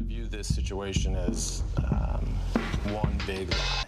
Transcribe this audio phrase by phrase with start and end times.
[0.00, 2.24] I view this situation as um,
[2.94, 3.84] one big lie.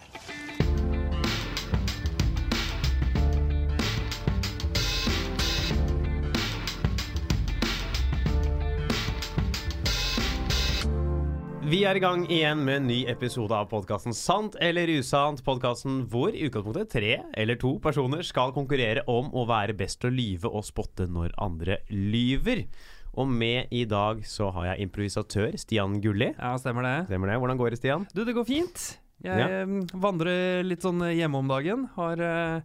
[11.63, 15.41] Vi er i gang igjen med en ny episode av podkasten Sant eller usant.
[15.41, 20.11] Podkasten hvor i utgangspunktet tre eller to personer skal konkurrere om å være best til
[20.11, 22.67] å lyve og spotte når andre lyver.
[23.13, 26.31] Og med i dag så har jeg improvisatør Stian Gulli.
[26.33, 26.95] Ja, stemmer det.
[27.11, 27.35] Stemmer det?
[27.43, 28.07] Hvordan går det, Stian?
[28.13, 28.85] Du, det går fint.
[29.23, 29.61] Jeg Ja.
[29.61, 31.85] eh, vandrer litt sånn hjemme om dagen.
[31.95, 32.61] Har, eh,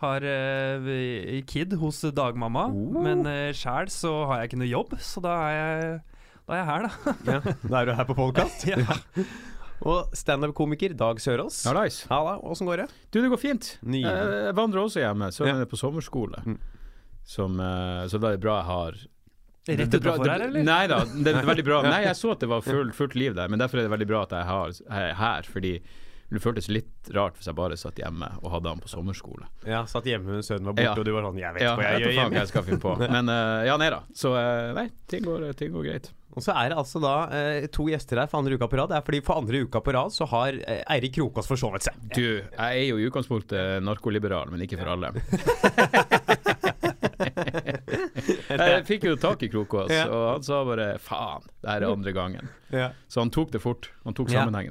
[0.00, 2.64] har eh, kid hos dagmamma.
[2.72, 3.02] Oh.
[3.04, 6.00] Men sjæl så har jeg ikke noe jobb, så da er jeg,
[6.48, 7.14] da er jeg her, da.
[7.30, 8.64] Ja, Da er du her på podkast.
[8.72, 8.98] Ja.
[9.80, 11.62] Og standup-komiker Dag Sørås.
[11.64, 12.04] Ja, nice.
[12.10, 12.88] Halla, åssen går det?
[13.12, 13.78] Du, det går fint.
[13.80, 14.02] Nye.
[14.04, 15.30] Jeg, jeg vandrer også hjemme.
[15.32, 16.40] Så er jeg på sommerskole.
[16.44, 16.58] Mm.
[17.24, 18.98] Som, eh, så da er det bra jeg har
[19.68, 20.62] Rett Det bra- utafor det- her, eller?
[20.64, 21.82] Nei da, det er veldig bra.
[21.92, 24.08] Nei, jeg så at det var full, fullt liv der, men derfor er det veldig
[24.08, 25.42] bra at jeg, har, jeg er her.
[25.52, 25.74] Fordi
[26.30, 29.48] det føltes litt rart hvis jeg bare satt hjemme og hadde han på sommerskole.
[29.66, 30.94] Ja, Satt hjemme mens sønnen var borte, Ja.
[30.94, 32.38] og du var sånn Jeg vet Ja, hva jeg jeg gjør hjemme.
[32.38, 32.92] jeg skal finne på.
[33.16, 34.00] Men uh, ja, nei da.
[34.14, 36.10] Så uh, nei, ting går, ting går greit.
[36.30, 38.92] Og så er det altså da eh, to gjester her for andre uka på rad.
[38.92, 41.96] Det er fordi for andre uka på rad så har eh, Eirik Krokås forsovet seg.
[42.14, 45.10] Du, jeg er jo i utgangspunktet narkoliberal, men ikke for alle.
[48.50, 50.04] jeg fikk jo tak i Krokås, Ja.
[50.10, 52.48] og han sa bare faen, det her er andre gangen.
[52.70, 52.90] Ja.
[53.10, 53.88] Så han tok det fort.
[54.06, 54.70] Han tok sammenhengen.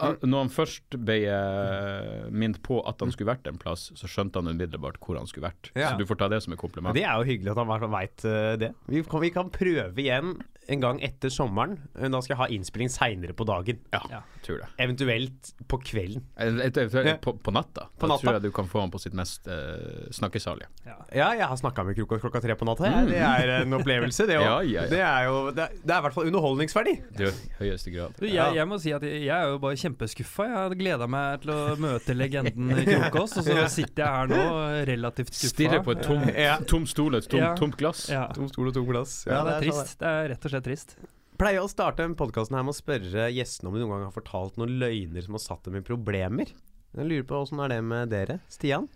[0.00, 4.10] Han, når han først ble eh, minnet på at han skulle vært en plass, så
[4.10, 5.72] skjønte han umiddelbart hvor han skulle vært.
[5.74, 5.92] Ja.
[5.94, 6.96] Så du får ta det som et kompliment.
[6.96, 8.28] Det er jo hyggelig at han veit
[8.60, 8.72] det.
[8.92, 10.36] Vi kan, vi kan prøve igjen
[10.68, 11.78] en gang etter sommeren.
[11.98, 13.78] Eh, Da skal jeg ha innspilling seinere på dagen.
[13.92, 14.20] Ja, Ja.
[14.44, 14.68] tror det.
[14.78, 16.22] Eventuelt på kvelden.
[16.38, 17.16] Ja.
[17.20, 17.88] På, på natta.
[17.98, 18.22] På da natta.
[18.22, 20.68] tror jeg du kan få han på sitt mest uh, snakkesalige.
[20.86, 20.96] Ja.
[21.12, 22.84] Ja, jeg har snakka med Krokos klokka tre på natta.
[22.84, 23.08] jeg.
[23.08, 24.44] Det er en opplevelse, det òg.
[24.44, 24.88] Ja, ja, ja.
[24.88, 26.94] Det er jo Det er, i hvert fall underholdningsverdi.
[27.18, 27.26] Du,
[27.58, 28.14] høyeste grad.
[28.20, 30.46] Du, jeg, jeg må si at jeg, jeg er jo bare kjempeskuffa.
[30.48, 34.44] Jeg hadde gleda meg til å møte legenden Krokos, og så sitter jeg her nå
[34.88, 35.52] relativt skuffa.
[35.54, 36.24] Stirrer på et tom,
[36.68, 37.54] tom stol og et tomt, Ja.
[37.58, 38.06] tomt glass.
[38.12, 38.26] Ja.
[38.36, 39.18] Tom stol og tomt glass.
[39.28, 39.98] Ja, det er sånn trist.
[40.00, 40.96] Det er rett og slett trist.
[41.38, 44.56] Pleier å starte podkasten her med å spørre gjestene om de noen gang har fortalt
[44.58, 46.50] noen løgner som har satt dem i problemer.
[46.96, 48.40] Jeg lurer på åssen er det med dere?
[48.50, 48.88] Stian?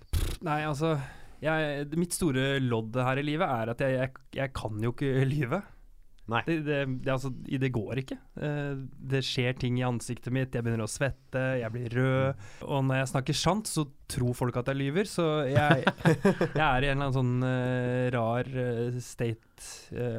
[0.43, 0.97] Nei, altså
[1.43, 5.27] jeg, Mitt store lodd her i livet er at jeg, jeg, jeg kan jo ikke
[5.28, 5.62] lyve.
[6.31, 6.43] Nei.
[6.47, 8.16] Det, det, det, altså, det går ikke.
[8.38, 8.77] Eh,
[9.12, 12.44] det skjer ting i ansiktet mitt, jeg begynner å svette, jeg blir rød.
[12.69, 15.82] Og når jeg snakker sant, så tror folk at jeg lyver, så jeg,
[16.61, 19.66] jeg er i en eller annen sånn eh, rar eh, state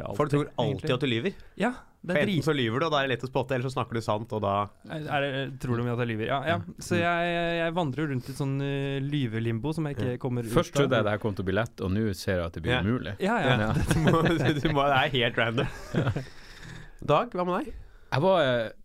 [0.03, 0.95] alltid, Folk tror alltid egentlig.
[0.97, 1.41] at du lyver.
[1.59, 3.55] Ja, det For er enten så lyver du, og da er det lett å spotte,
[3.55, 4.53] eller så snakker du sant, og da
[4.91, 6.25] Er det, tror du at jeg lyver?
[6.27, 6.39] Ja.
[6.49, 6.57] ja.
[6.83, 7.29] Så jeg,
[7.61, 10.81] jeg vandrer rundt i sånn uh, lyvelimbo som jeg ikke kommer Først ut av.
[10.81, 12.65] trodde jeg det her kom til å bli lett, og nå ser jeg at det
[12.65, 12.81] blir Ja.
[12.83, 13.15] umulig.
[13.23, 13.55] Ja, ja.
[13.63, 13.71] Ja.
[13.93, 15.71] Du må, du må, det er helt random.
[17.13, 17.73] Dag, hva med deg?
[18.13, 18.43] Jeg var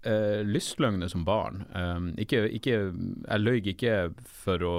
[0.09, 1.61] eh, lystløgner som barn.
[1.77, 4.77] Um, ikke, ikke, jeg løy ikke for å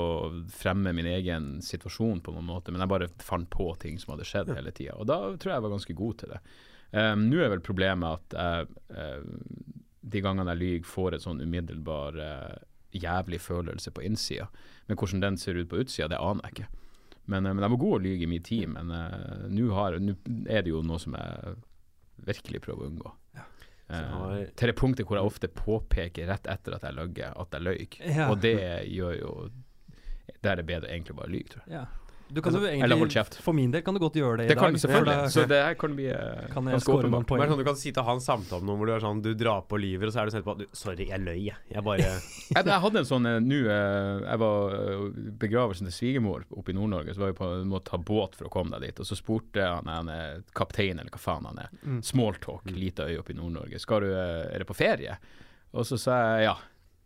[0.49, 4.25] fremme min egen situasjon på noen måte, men jeg bare fant på ting som hadde
[4.25, 4.95] skjedd hele tida.
[4.97, 6.41] Og da tror jeg jeg var ganske god til det.
[6.91, 8.67] Um, Nå er vel problemet at jeg,
[8.97, 9.21] eh,
[10.09, 12.57] de gangene jeg lyver, får et sånn umiddelbar eh,
[12.97, 14.47] jævlig følelse på innsida.
[14.87, 16.69] Men hvordan den ser ut på utsida, det aner jeg ikke.
[17.29, 19.69] Men, eh, men jeg var god å lyge i min tid, men uh, nå
[20.49, 21.55] er det jo noe som jeg
[22.25, 23.11] virkelig prøver å unngå.
[23.37, 23.45] Ja.
[23.89, 27.61] har- til det punktet hvor jeg ofte påpeker rett etter at jeg løy, at jeg
[27.61, 27.87] løy.
[28.05, 28.29] Ja.
[28.31, 28.57] Og det
[28.89, 29.33] gjør jo
[30.43, 31.73] Der er det bedre egentlig bare å lyve, tror jeg.
[31.73, 31.85] Ja.
[32.29, 33.35] Du kan jo Altså, Eller egentlig, kjeft.
[33.41, 35.15] for min del kan du godt gjøre det, i Det i kan du selvfølgelig.
[35.23, 37.41] for Så det her kan bli eh, kan jeg score noen poeng.
[37.49, 39.79] sånn Du kan si til han samtalen noen hvor du er sånn Du drar på
[39.81, 41.57] lyver, og så er du sånn på du, Sorry, jeg løy, jeg.
[41.73, 42.05] Jeg bare
[42.55, 44.77] Jeg, jeg hadde en sånn eh, nå eh, Jeg var
[45.41, 48.53] begravelsen til svigermor oppe i Nord-Norge, så var vi på måtte ta båt for å
[48.53, 48.99] komme deg dit.
[49.01, 51.69] Og så spurte han, er kaptein, eller hva faen han er.
[51.81, 52.01] Mm.
[52.05, 53.79] Smalltalk, lita øy oppe i Nord-Norge.
[53.81, 55.17] Skal du, Er det på ferie?
[55.73, 56.55] Og så sa jeg ja.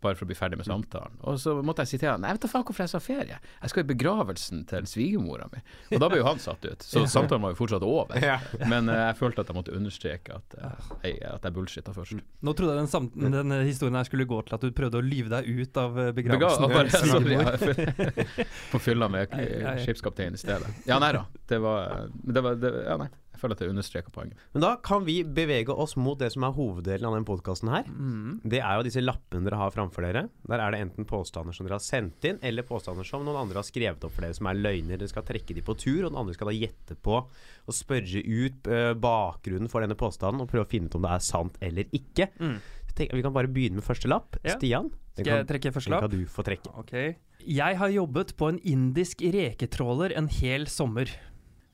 [0.04, 1.16] Bare for å bli ferdig med samtalen.
[1.24, 3.38] Og så måtte jeg si til han Nei, vet du faen hvorfor jeg sa ferie?
[3.40, 5.62] Jeg skal i begravelsen til svigermora mi.
[5.94, 6.84] Og da ble jo han satt ut.
[6.84, 8.20] Så samtalen var jo fortsatt over.
[8.68, 12.20] Men uh, jeg følte at jeg måtte understreke at, uh, jeg, at jeg bullshitta først.
[12.44, 15.04] Nå trodde jeg den, sam den historien her skulle gå til at du prøvde å
[15.04, 16.78] lyve deg ut av begravelsen.
[16.94, 18.46] Til sorry, ja.
[18.72, 19.76] På fylla med Nei, nei.
[19.84, 20.68] skipskaptein i stedet.
[20.88, 21.24] Ja, nei da.
[21.48, 23.10] Det var, det var det, Ja, nei.
[23.34, 24.42] Jeg føler at det understreker poenget.
[24.54, 27.88] Men da kan vi bevege oss mot det som er hoveddelen av denne podkasten her.
[27.90, 28.36] Mm.
[28.46, 30.28] Det er jo disse lappene dere har framfor dere.
[30.46, 33.58] Der er det enten påstander som dere har sendt inn, eller påstander som noen andre
[33.58, 35.00] har skrevet opp for dere, som er løgner.
[35.00, 38.22] Dere skal trekke de på tur, og den andre skal da gjette på og spørre
[38.22, 41.58] ut eh, bakgrunnen for denne påstanden og prøve å finne ut om det er sant
[41.64, 42.30] eller ikke.
[42.38, 42.58] Mm.
[42.94, 44.38] Tenk, vi kan bare begynne med første lapp.
[44.44, 44.54] Ja.
[44.54, 46.74] Stian, den Skal jeg kan, trekke første den kan du få trekke.
[46.84, 47.16] Okay.
[47.42, 51.10] Jeg har jobbet på en indisk reketråler en hel sommer.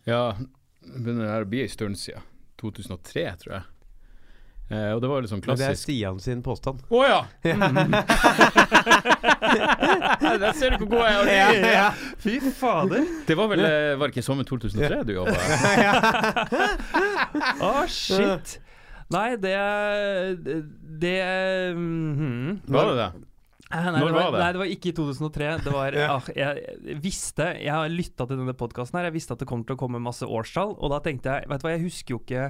[0.09, 0.33] Ja,
[0.81, 2.25] det her å bli en stund siden.
[2.61, 3.62] 2003, tror jeg.
[4.71, 6.82] Eh, og det var liksom klassisk Men det er Stian sin påstand.
[6.88, 7.21] Å ja!
[10.41, 11.97] Der ser du hvor god jeg er.
[12.23, 13.06] Fy fader.
[13.27, 15.37] Det var vel eh, Var det ikke sommer 2003 du jobba?
[17.67, 18.59] Å, shit.
[19.11, 19.56] Nei, det
[21.03, 21.17] Det
[21.75, 22.61] hmm.
[22.71, 23.11] Var det det?
[23.70, 24.40] Nei, Når det var det?
[24.43, 25.50] Nei, det var ikke i 2003.
[25.64, 29.11] Det var, ah, jeg visste Jeg har lytta til denne podkasten her.
[29.11, 31.62] Jeg visste at det kommer til å komme masse årstall, og da tenkte jeg Vet
[31.62, 32.44] du hva, jeg husker jo ikke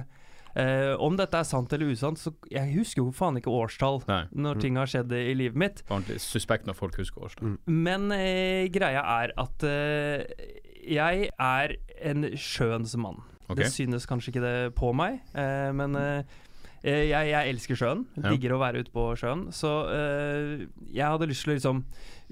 [0.55, 4.23] eh, om dette er sant eller usant, så jeg husker jo faen ikke årstall Nei.
[4.33, 5.83] når ting har skjedd i livet mitt.
[5.89, 7.57] Ordentlig suspekt når folk husker årstall.
[7.69, 10.47] Men eh, greia er at eh,
[10.81, 11.75] jeg er
[12.11, 13.21] en sjøens mann.
[13.51, 13.65] Okay.
[13.65, 16.39] Det synes kanskje ikke det på meg, eh, men eh,
[16.83, 18.05] jeg, jeg elsker sjøen.
[18.17, 18.31] Ja.
[18.31, 19.47] Digger å være ute på sjøen.
[19.55, 21.83] Så uh, jeg hadde lyst til å liksom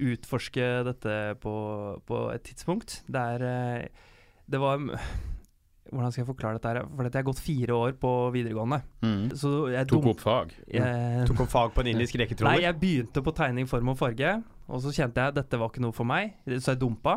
[0.09, 1.55] utforske dette på,
[2.07, 4.07] på et tidspunkt der uh,
[4.49, 4.79] det var
[5.89, 6.85] Hvordan skal jeg forklare dette her?
[6.85, 8.77] For jeg har gått fire år på videregående.
[9.01, 9.23] Mm.
[9.33, 10.51] Så jeg Tok opp fag.
[10.69, 12.61] jeg, Tok opp fag på en indisk Nei, reketroller.
[12.61, 14.35] jeg begynte på tegning, form og farge,
[14.69, 17.15] og så kjente jeg at dette var ikke noe for meg, så jeg dumpa.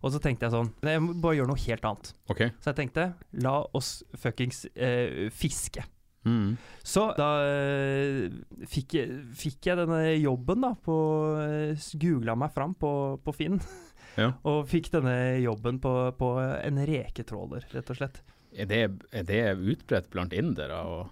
[0.00, 2.14] Og så tenkte jeg sånn Jeg må bare gjøre noe helt annet.
[2.32, 2.52] Okay.
[2.60, 3.06] Så jeg tenkte
[3.44, 5.84] la oss fuckings eh, fiske.
[6.26, 6.56] Mm.
[6.86, 8.26] Så da eh,
[8.66, 10.96] fikk, jeg, fikk jeg denne jobben, da, på
[11.38, 12.92] uh, Googla meg fram på,
[13.24, 13.60] på Finn.
[14.16, 14.30] Ja.
[14.48, 15.12] Og fikk denne
[15.42, 18.22] jobben på, på en reketråler, rett og slett.
[18.56, 18.78] Er det,
[19.12, 20.78] er det utbredt blant indere?
[20.88, 21.10] Og?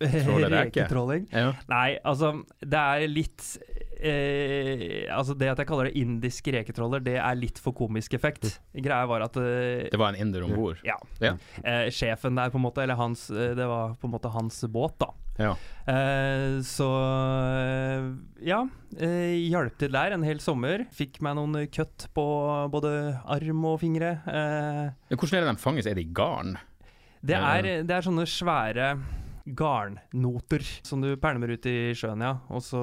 [0.00, 1.26] Reketråling.
[1.32, 1.52] ja.
[1.68, 3.44] Nei, altså det er litt
[4.00, 8.58] eh, Altså det at jeg kaller det indisk reketråler, det er litt for komisk effekt.
[8.72, 10.80] Greia var at eh, Det var en inder om bord?
[10.86, 10.96] ja.
[11.20, 11.34] Ja.
[11.64, 14.62] Eh, sjefen der, på en måte, eller hans eh, Det var på en måte hans
[14.72, 15.10] båt, da.
[15.40, 15.52] Ja.
[15.88, 16.88] Eh, så
[17.50, 18.08] eh,
[18.44, 18.62] ja.
[19.00, 20.84] Eh, hjalp til der en hel sommer.
[20.96, 22.24] Fikk meg noen kutt på
[22.72, 22.90] både
[23.24, 24.16] arm og fingre.
[24.28, 25.88] Eh, Hvordan er det de fanges?
[25.88, 26.56] Er det i garn?
[27.20, 28.94] det, er, det er sånne svære
[29.46, 32.36] garnnoter som du pælmer ut i sjøen, ja.
[32.52, 32.80] Og så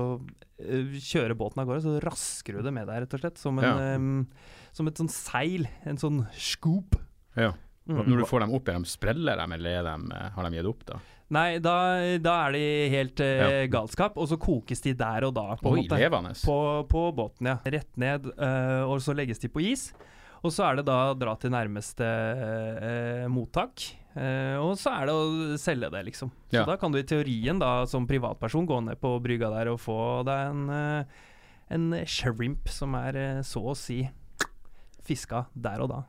[0.60, 3.38] eh, kjører båten av gårde, så rasker du det med deg, rett og slett.
[3.42, 3.96] Som, en, Ja.
[3.96, 4.28] um,
[4.74, 5.68] som et sånn seil.
[5.86, 6.98] En sånn scoop.
[7.38, 7.54] Ja.
[7.88, 8.02] Mm.
[8.04, 10.58] Når du får dem opp, er de spreller dem, eller er de, eh, har de
[10.58, 10.98] gitt opp, da?
[11.30, 11.74] Nei, da,
[12.24, 13.66] da er de helt uh, Ja.
[13.68, 15.88] galskap, og så kokes de der og da, på Oi.
[16.46, 16.58] På,
[16.88, 17.58] på båten, ja.
[17.66, 19.90] Rett ned, uh, og så legges de på is.
[20.46, 23.88] Og så er det da å dra til nærmeste eh, mottak.
[24.18, 26.30] eh, og så er det å selge det, liksom.
[26.50, 26.66] Så Ja.
[26.66, 30.24] da kan du i teorien da som privatperson gå ned på brygga der og få
[30.26, 31.04] deg en, eh,
[31.70, 34.08] en shrimp som er eh, så å si
[35.08, 36.04] fiska der og da.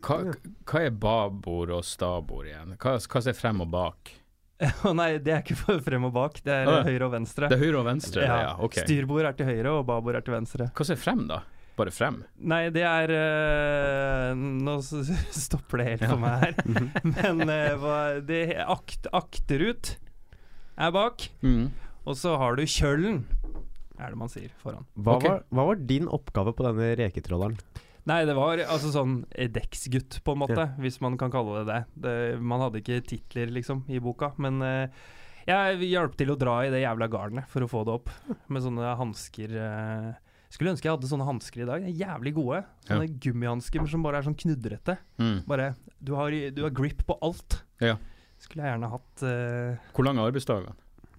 [0.00, 0.32] Hva,
[0.64, 2.76] hva er babord og stabord igjen?
[2.80, 4.14] Hva, hva er frem og bak?
[4.88, 7.48] Å nei, det er ikke for frem og bak, det er Å, høyre og venstre.
[7.48, 8.50] Det er høyre og venstre, ja, ja.
[8.60, 8.76] Ok.
[8.84, 10.70] Styrbord er til høyre, og babord er til venstre.
[10.76, 11.42] Hva er frem, da?
[11.78, 12.18] Bare frem?
[12.50, 14.74] Nei, det er eh, Nå
[15.44, 16.10] stopper det helt Ja.
[16.12, 16.54] for meg her.
[17.16, 19.94] Men eh, hva, det akt, akterut
[20.80, 21.70] er bak, Mm.
[22.08, 23.22] og så har du kjølen,
[24.00, 24.86] er det man sier foran.
[24.96, 25.28] Hva, okay.
[25.34, 27.58] var, hva var din oppgave på denne reketråleren?
[28.08, 29.18] Nei, det var altså sånn
[29.52, 31.80] dekksgutt, på en måte, hvis man kan kalle det det.
[32.06, 32.14] det.
[32.40, 34.88] Man hadde ikke titler, liksom, i boka, men uh,
[35.44, 38.08] jeg hjalp til å dra i det jævla garnet for å få det opp,
[38.48, 39.52] med sånne hansker.
[39.52, 40.10] eh,
[40.50, 41.84] skulle ønske jeg hadde sånne hansker i dag.
[41.84, 42.62] De er jævlig gode.
[42.88, 44.96] Sånne gummihansker som bare er sånn knudrete.
[45.20, 45.36] Mm.
[45.50, 47.60] Bare Du har, du har grip på alt.
[47.82, 47.96] Ja.
[48.40, 50.72] Skulle jeg gjerne hatt uh, Hvor lang arbeidsdager?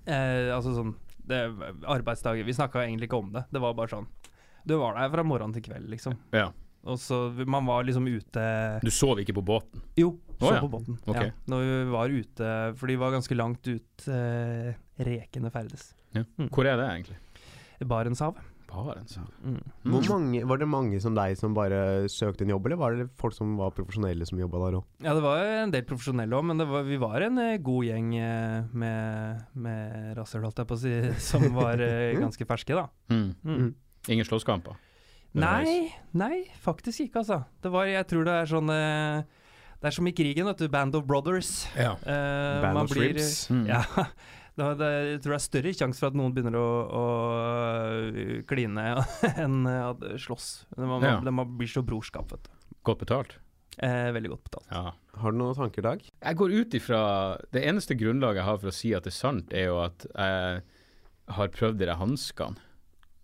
[0.10, 0.96] eh, Altså sånn
[1.30, 1.38] det,
[1.86, 3.46] Arbeidsdager Vi snakka egentlig ikke om det.
[3.54, 4.08] Det var bare sånn
[4.66, 6.18] Du var der fra morgen til kveld, liksom.
[6.34, 6.48] Ja.
[6.82, 8.46] Og så Man var liksom ute
[8.82, 9.84] Du sov ikke på båten?
[10.00, 10.62] Jo, så oh, ja.
[10.66, 10.98] på båten.
[11.06, 11.30] Okay.
[11.30, 14.72] Ja, når vi var ute For de var ganske langt ut eh,
[15.02, 15.92] rekene ferdes.
[16.18, 16.26] Ja.
[16.38, 16.50] Mm.
[16.50, 17.22] Hvor er det egentlig?
[17.88, 18.50] Barentshavet.
[18.72, 19.34] Barentshavet.
[19.44, 19.58] Mm.
[19.84, 19.92] Mm.
[19.94, 23.08] Hvor mange, var det mange som deg som bare søkte en jobb, eller var det
[23.20, 24.86] folk som var profesjonelle som jobba der òg?
[25.04, 27.84] Ja, det var en del profesjonelle òg, men det var, vi var en eh, god
[27.90, 30.96] gjeng eh, med, med rasshøl, holdt jeg på å si,
[31.32, 32.88] som var eh, ganske ferske, da.
[33.12, 33.28] Mm.
[33.44, 33.70] Mm.
[34.16, 34.80] Ingen slåsskamper?
[35.38, 37.44] Nei, nei, faktisk ikke, altså.
[37.64, 40.68] Det var, jeg tror det er sånn Det er som i krigen, vet du.
[40.70, 41.54] Band of brothers.
[41.78, 41.94] Ja.
[42.04, 43.48] Uh, Band man of blir- shrimps.
[43.56, 43.64] Mm.
[43.70, 43.80] Ja.
[44.58, 46.70] Det, det, jeg tror det er større sjanse for at noen begynner å,
[47.02, 47.04] å
[48.50, 48.84] kline
[49.46, 50.48] enn at slåss.
[50.76, 51.14] Det, man, Ja.
[51.24, 52.54] det man blir så brorskap, vet du.
[52.88, 53.32] Godt betalt?
[53.80, 54.68] Eh, veldig godt betalt.
[54.74, 54.92] Ja.
[55.22, 56.00] Har du noen tanker, Dag?
[56.04, 57.00] Jeg går ut ifra
[57.56, 60.00] Det eneste grunnlaget jeg har for å si at det er sant, er jo at
[60.12, 60.62] jeg
[61.38, 62.60] har prøvd de hanskene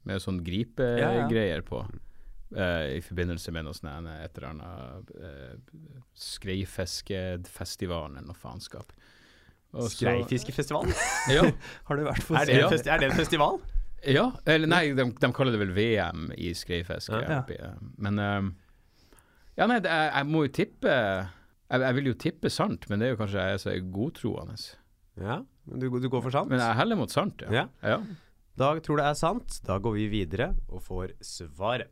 [0.07, 1.77] med sånn gripegreier på.
[2.55, 5.55] eh, I forbindelse med noe sånn et eller annet uh,
[6.15, 8.87] Skreifiskefestivalen eller noe faenskap.
[9.75, 10.93] Og Skreifiskefestivalen?
[11.35, 11.43] Ja,
[11.89, 12.69] Har du vært på Er det, en Ja.
[12.71, 13.59] festi er det en festival?
[14.07, 17.17] ja, eller nei, de, de kaller det vel VM i skreifiske.
[17.27, 17.71] Ja.
[17.97, 18.47] Men eh,
[19.57, 22.99] Ja, nei, det, jeg, jeg må jo tippe jeg, jeg vil jo tippe sant, men
[23.01, 24.55] det er jo kanskje jeg er så godtroende.
[25.19, 25.41] Ja.
[25.67, 26.47] Du, du går for sant?
[26.53, 27.51] Men jeg heller mot sant, ja.
[27.51, 27.65] Ja.
[27.83, 27.97] ja.
[28.57, 29.59] Dag tror det er sant.
[29.67, 31.91] Da går vi videre og får svaret.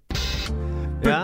[1.06, 1.20] Ja,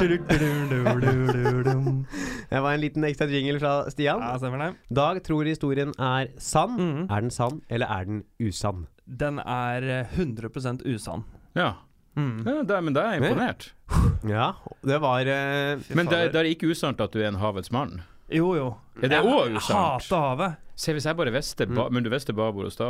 [2.51, 4.19] det var en liten ekstra jingle fra Stian.
[4.19, 4.71] Ja, stemmer det.
[4.91, 6.73] Dag tror historien er sann.
[6.75, 7.05] Mm.
[7.07, 8.87] Er den sann, eller er den usann?
[9.07, 10.51] Den er eh, 100
[10.85, 11.23] usann.
[11.55, 11.73] ja.
[12.11, 12.43] Mm.
[12.43, 13.69] ja det, men da er jeg imponert.
[14.27, 14.49] Ja,
[14.83, 18.01] det var uh, Men det, det er ikke usant at du er en havets mann.
[18.31, 18.67] Jo, jo.
[19.01, 19.77] Er det også usant?
[19.79, 20.57] hater havet.
[20.81, 21.93] Se, hvis jeg bare visste ba, Mm.
[21.93, 22.85] Men du visste babord og sta...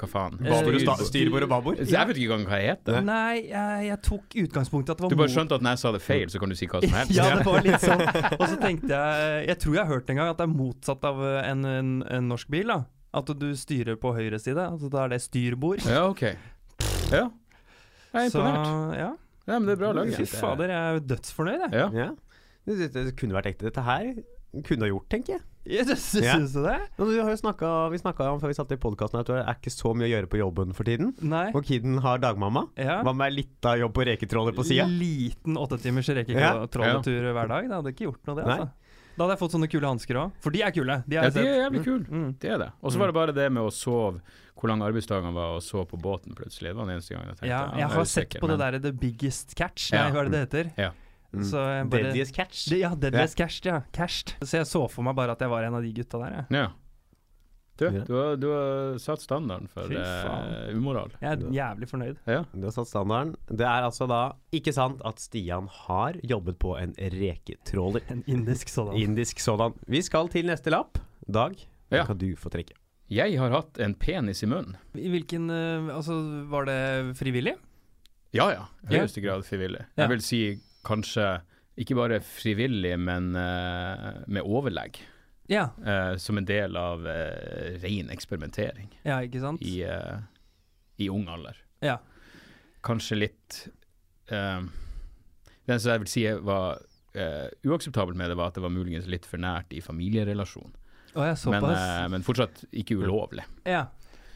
[0.00, 0.38] Hva faen?
[0.42, 1.44] Babord og sta- Styrbord.
[1.46, 1.76] og babord?
[1.78, 2.96] Så Jeg vet ikke engang hva jeg heter.
[3.06, 5.92] Nei, jeg, jeg tok utgangspunktet at det var Du bare skjønte at når jeg sa
[5.94, 7.14] det feil, så kan du si hva som helst.
[7.14, 8.02] Ja, det var litt sånn.
[8.40, 11.06] Og så tenkte jeg Jeg tror jeg har hørt en gang at det er motsatt
[11.12, 12.66] av en, en, en norsk bil.
[12.74, 12.80] da
[13.22, 14.58] At du styrer på høyre side.
[14.66, 15.86] Altså Da er det styrbord.
[15.86, 16.24] Ja, ok.
[17.12, 17.28] Ja.
[18.12, 18.98] Jeg er Så imponert.
[18.98, 19.10] ja.
[19.46, 20.10] Ja, men det er bra lag.
[20.14, 21.72] Fy fader, jeg er dødsfornøyd, jeg.
[21.74, 21.86] Ja.
[22.02, 22.10] Ja.
[22.66, 23.66] Det, det, det kunne vært ekte.
[23.70, 24.10] Dette her
[24.66, 25.42] kunne ha gjort, tenker jeg.
[25.64, 26.34] jeg synes, Ja.
[26.36, 26.78] Syns du det?
[26.98, 30.12] Vi snakka om før vi satt i podkasten at det er ikke så mye å
[30.12, 31.14] gjøre på jobben for tiden.
[31.22, 31.50] Nei.
[31.54, 32.68] Og kiden har dagmamma.
[32.76, 33.00] Ja.
[33.02, 34.84] Hva med litt av jobb på reketroller på sida?
[34.86, 36.14] Liten åttetimers Ja.
[36.20, 37.68] reketrolletur hver dag.
[37.68, 38.44] Det hadde ikke gjort noe, det.
[38.46, 38.58] Nei.
[38.58, 38.70] altså
[39.16, 40.32] Da hadde jeg fått sånne kule hansker òg.
[40.40, 41.04] For de er kule.
[41.06, 42.04] De Ja, de er jævlig kule.
[42.08, 42.38] Mm.
[42.40, 42.72] Det er det.
[42.82, 44.20] Og så var det bare det med å sove,
[44.56, 46.72] hvor lang arbeidsdagen var, og så på båten plutselig.
[46.72, 48.72] Det var den eneste gangen jeg tenkte Ja, ja, jeg har sett på det men-
[48.72, 49.92] der The Biggest Catch.
[49.92, 50.04] Ja.
[50.08, 50.72] Nei, hva er det det heter?
[50.78, 50.90] Ja.
[51.32, 51.44] Mm.
[51.48, 52.68] Så bare, Deadliest catch.
[52.68, 53.80] det, ja, Deadliest catch ja.
[53.92, 54.34] Cashed.
[54.42, 56.62] Så jeg så for meg bare at jeg var en av de gutta der, jeg.
[56.62, 56.68] Ja.
[57.80, 61.10] Du, du, har, du har satt standarden for uh, eh, umoral.
[61.22, 62.18] Jeg er jævlig fornøyd.
[62.28, 62.42] Ja.
[62.52, 63.32] Du har satt standarden.
[63.48, 64.20] Det er altså da
[64.54, 68.04] ikke sant at Stian har jobbet på en reketråler.
[68.12, 69.00] En indisk sådan.
[69.00, 69.74] Indisk sådan.
[69.88, 71.00] Vi skal til neste lapp.
[71.26, 71.56] Dag,
[71.88, 72.04] den Ja.
[72.06, 72.76] kan du få trekke.
[73.12, 74.76] Jeg har hatt en penis i munnen.
[74.94, 76.14] I hvilken eh, Altså,
[76.48, 77.56] var det frivillig?
[78.32, 79.82] Ja ja, i høyeste grad frivillig.
[79.96, 80.04] Ja.
[80.04, 80.38] Jeg vil si
[80.86, 81.26] kanskje
[81.82, 85.00] ikke bare frivillig, men eh, med overlegg.
[85.50, 85.70] Ja.
[85.84, 90.20] eh, som en del av uh, ren eksperimentering Ja, i, eh,
[91.02, 91.58] i ung alder.
[91.82, 91.96] Ja.
[92.86, 93.56] Kanskje litt
[94.30, 94.62] uh,
[95.66, 96.78] Det som jeg vil si var
[97.16, 100.72] uh, uakseptabelt med det, var at det var muligens litt for nært i familierelasjon.
[101.14, 103.44] Oh, ja, Men, eh, men fortsatt ikke ulovlig.
[103.68, 103.86] ja.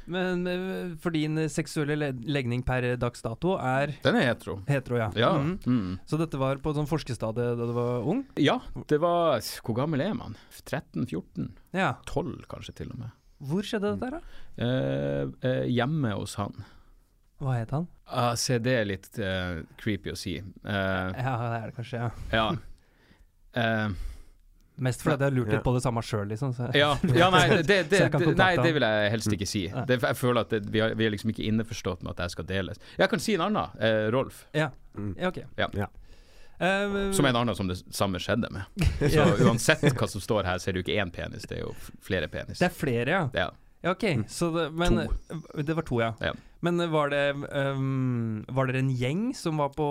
[0.07, 4.59] Men eh, for din seksuelle le- legning per dags dato er Den er hetero.
[4.69, 5.09] hetero, ja.
[5.19, 5.33] Ja.
[5.39, 5.59] Mm.
[5.67, 5.99] Mm.
[6.07, 8.25] Så dette var på et sånn forskestadie da du var ung?
[8.39, 8.59] ja,
[8.89, 10.37] det var Hvor gammel er man?
[10.65, 11.51] 13-14?
[11.75, 11.95] Ja.
[12.07, 13.11] 12 kanskje til og med.
[13.47, 14.65] Hvor skjedde dette her, da?
[14.65, 16.55] Eh, eh, hjemme hos han.
[17.43, 17.85] Hva het han?
[18.09, 20.39] Uh, se, det er litt uh, creepy å si.
[20.65, 22.11] Uh, Ja, det er det kanskje, ja.
[22.33, 22.47] ja.
[23.57, 23.89] Eh,
[24.76, 26.52] Mest fordi jeg har lurt litt på det samme sjøl, liksom.
[26.56, 26.68] Så.
[26.76, 28.00] ja, ja, nei, det, det,
[28.37, 29.66] nei, det vil jeg helst ikke si.
[29.88, 32.35] Det, jeg føler at det, vi, har, vi er liksom ikke innforstått med at det
[32.37, 32.83] skal deles.
[33.00, 33.78] Jeg kan si en annen.
[33.80, 34.45] Eh, Rolf.
[34.56, 34.68] Ja.
[34.97, 35.14] Mm.
[35.21, 35.40] Ja, ok.
[35.56, 35.71] Ja.
[35.85, 35.92] Ja.
[36.56, 38.64] Uh, Som en annen som det samme skjedde med.
[39.12, 41.66] Så uansett hva som står her, så er det jo ikke én penis, det er
[41.66, 41.73] jo
[42.04, 42.61] flere penis.
[42.61, 43.25] Det er flere, ja.
[43.37, 43.52] Ja.
[43.85, 44.25] Ja, ok.
[44.28, 45.02] Så det, men,
[45.54, 46.14] Det var to, ja.
[46.21, 46.33] Ja.
[46.64, 49.87] Men var det um, Var dere en gjeng som var på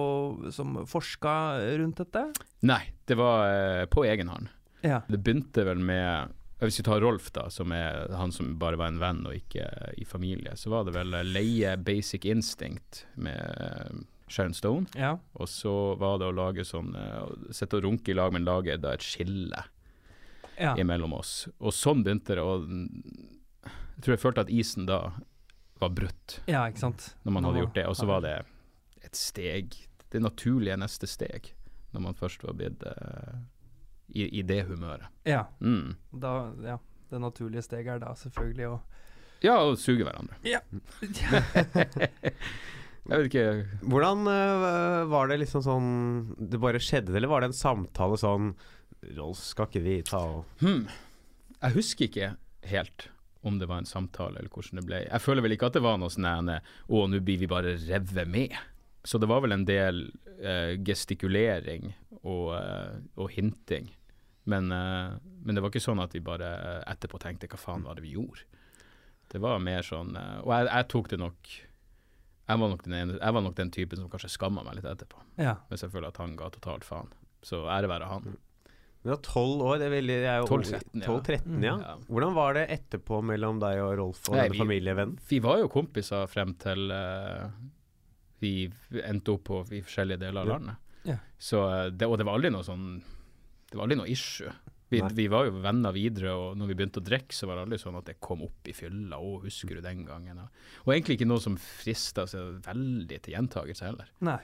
[0.52, 1.36] Som forska
[1.78, 2.26] rundt dette?
[2.66, 4.50] Nei, det var uh, på egen hånd.
[4.86, 5.02] Ja.
[5.10, 8.94] Det begynte vel med Hvis vi tar Rolf, da, som er han som bare var
[8.94, 9.66] en venn og ikke
[10.00, 13.98] i familie, så var det vel leie Basic Instinct med eh,
[14.32, 14.88] Sharon Stone.
[14.96, 15.18] Ja.
[15.34, 18.78] Og så var det å lage sånn eh, Sitte og runke i lag, men lage
[18.82, 19.66] da et skille
[20.58, 20.74] ja.
[20.80, 21.46] imellom oss.
[21.60, 22.46] Og sånn begynte det.
[22.46, 22.70] Og
[23.68, 25.02] jeg tror jeg følte at isen da
[25.82, 27.10] var brutt, ja, ikke sant.
[27.28, 27.86] når man hadde gjort det.
[27.92, 28.36] Og så var det
[29.04, 29.76] et steg,
[30.14, 31.52] det naturlige neste steg,
[31.92, 33.36] når man først var blitt eh,
[34.08, 35.08] i, i det humøret.
[35.28, 35.46] Ja.
[35.60, 35.96] Mm.
[36.12, 36.36] Da,
[36.66, 36.78] ja.
[37.10, 38.76] Det naturlige steget er da selvfølgelig å
[39.46, 40.38] Ja, og suge hverandre.
[40.48, 40.62] Ja.
[43.06, 43.46] jeg vet ikke
[43.86, 45.90] Hvordan uh, var det liksom sånn
[46.40, 48.56] Det bare skjedde, eller var det en samtale sånn
[49.16, 50.88] Rolf, skal ikke vi ta og hmm.
[51.60, 52.32] Jeg husker ikke
[52.66, 53.12] helt
[53.46, 55.00] om det var en samtale eller hvordan det ble.
[55.06, 58.26] Jeg føler vel ikke at det var noe sånn Å, nå blir vi bare revet
[58.26, 58.56] med.
[59.06, 60.00] Så det var vel en del
[60.42, 61.92] eh, gestikulering
[62.24, 63.92] og, eh, og hinting.
[64.50, 67.86] Men, eh, men det var ikke sånn at vi bare eh, etterpå tenkte hva faen
[67.86, 68.44] var det vi gjorde.
[69.32, 71.54] Det var mer sånn eh, Og jeg, jeg tok det nok
[72.46, 74.86] jeg var, nok den ene, jeg var nok den typen som kanskje skamma meg litt
[74.86, 75.56] etterpå, Ja.
[75.72, 77.08] hvis jeg føler at han ga totalt faen.
[77.42, 78.36] Så ære være han.
[79.02, 81.72] Du var tolv år, det er veldig jeg er jo 12-13, ja.
[81.72, 81.74] ja.
[81.82, 81.96] Ja.
[82.06, 85.18] Hvordan var det etterpå mellom deg og Rolf og Nei, denne vi- familievennen?
[85.30, 87.50] Vi var jo kompiser frem til eh,
[88.46, 90.76] vi endte opp på i forskjellige deler av landet.
[91.06, 91.18] Ja.
[91.38, 92.86] Så eh, det, og det var aldri noe sånn
[93.70, 94.52] Det var aldri noe issue.
[94.94, 97.64] Vi, vi var jo venner videre, og når vi begynte å drikke, så var det
[97.66, 99.18] aldri sånn at det kom opp i fylla.
[99.18, 100.38] 'Å, husker du den gangen?'
[100.86, 104.12] Og, egentlig ikke noe som frista seg veldig til gjentagelse heller.
[104.22, 104.38] Nei.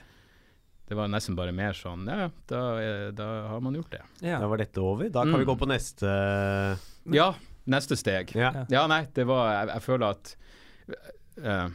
[0.90, 4.02] Det var nesten bare mer sånn Ja, da, er- da har man gjort det.
[4.20, 4.40] Ja.
[4.42, 5.08] Da var dette over.
[5.08, 5.38] Da kan Mm.
[5.38, 6.78] vi gå på neste
[7.14, 8.34] ja, Neste steg.
[8.34, 8.66] Ja.
[8.68, 10.36] Ja, nei, det var Jeg, jeg føler at
[11.38, 11.68] eh,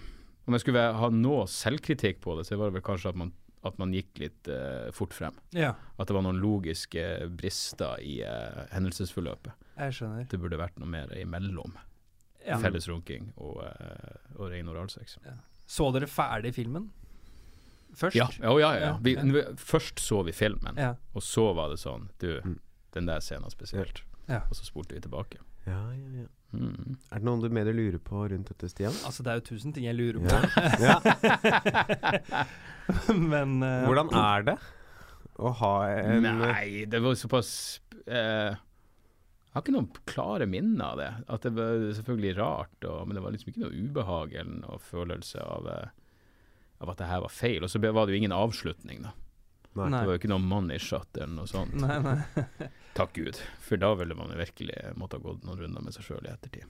[0.47, 3.33] Om jeg skulle ha noe selvkritikk på det, så var det vel kanskje at man,
[3.67, 5.35] at man gikk litt uh, fort frem.
[5.51, 9.51] Ja, At det var noen logiske brister i uh, hendelsesforløpet.
[9.77, 10.27] jeg skjønner.
[10.31, 11.75] Det burde vært noe mer imellom
[12.47, 12.57] Ja.
[12.63, 15.17] felles runking og, uh, og ren oralsex.
[15.67, 16.91] Så dere ferdig filmen
[17.97, 18.15] først?
[18.15, 18.71] Ja, ja, ja.
[18.73, 18.79] ja.
[18.85, 19.21] Ja, Vi, ja.
[19.23, 20.93] vi- Først så vi filmen, Ja.
[21.13, 22.59] og så var det sånn Du, Mm.
[22.93, 24.01] den der scenen spesielt.
[24.29, 24.43] Ja.
[24.49, 25.39] Og så spurte vi tilbake.
[25.67, 26.27] Ja, ja, ja.
[26.55, 26.95] Mm.
[27.11, 28.95] Er det noen du mer lurer på rundt dette, Stian?
[29.05, 30.31] Altså, det er jo tusen ting jeg lurer på.
[30.79, 30.95] Ja.
[32.31, 32.45] ja.
[33.33, 34.55] Men uh, Hvordan er det
[35.37, 37.51] å ha en Nei, det var såpass
[38.07, 41.11] uh, Jeg har ikke noen klare minner av det.
[41.35, 44.79] At det var selvfølgelig rart, og, men det var liksom ikke noe ubehag eller noe
[44.87, 45.87] følelse av, eh,
[46.85, 47.65] av at det her var feil.
[47.65, 49.15] Og så var det jo ingen avslutning, da.
[49.85, 49.99] Nei.
[50.01, 51.73] Det var jo ikke noe money shot eller noe sånt.
[51.77, 52.69] Nei, nei.
[52.97, 53.37] Takk Gud.
[53.61, 56.31] For da ville man jo virkelig måtte ha gått noen runder med seg sjøl i
[56.33, 56.65] ettertid.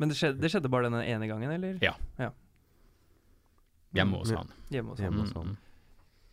[0.00, 1.78] Men det skjedde, det skjedde bare denne ene gangen, eller?
[1.84, 1.94] Ja.
[3.94, 4.50] Hjemme hos han.
[4.70, 5.26] Hjemme hos Hjemme han.
[5.26, 5.48] hos han.
[5.48, 5.56] Mm.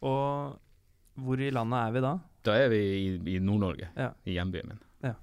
[0.07, 2.11] Og hvor i landet er vi da?
[2.47, 4.11] Da er vi i, i Nord-Norge, Ja.
[4.29, 4.81] i hjembyen min.
[5.03, 5.13] Ja.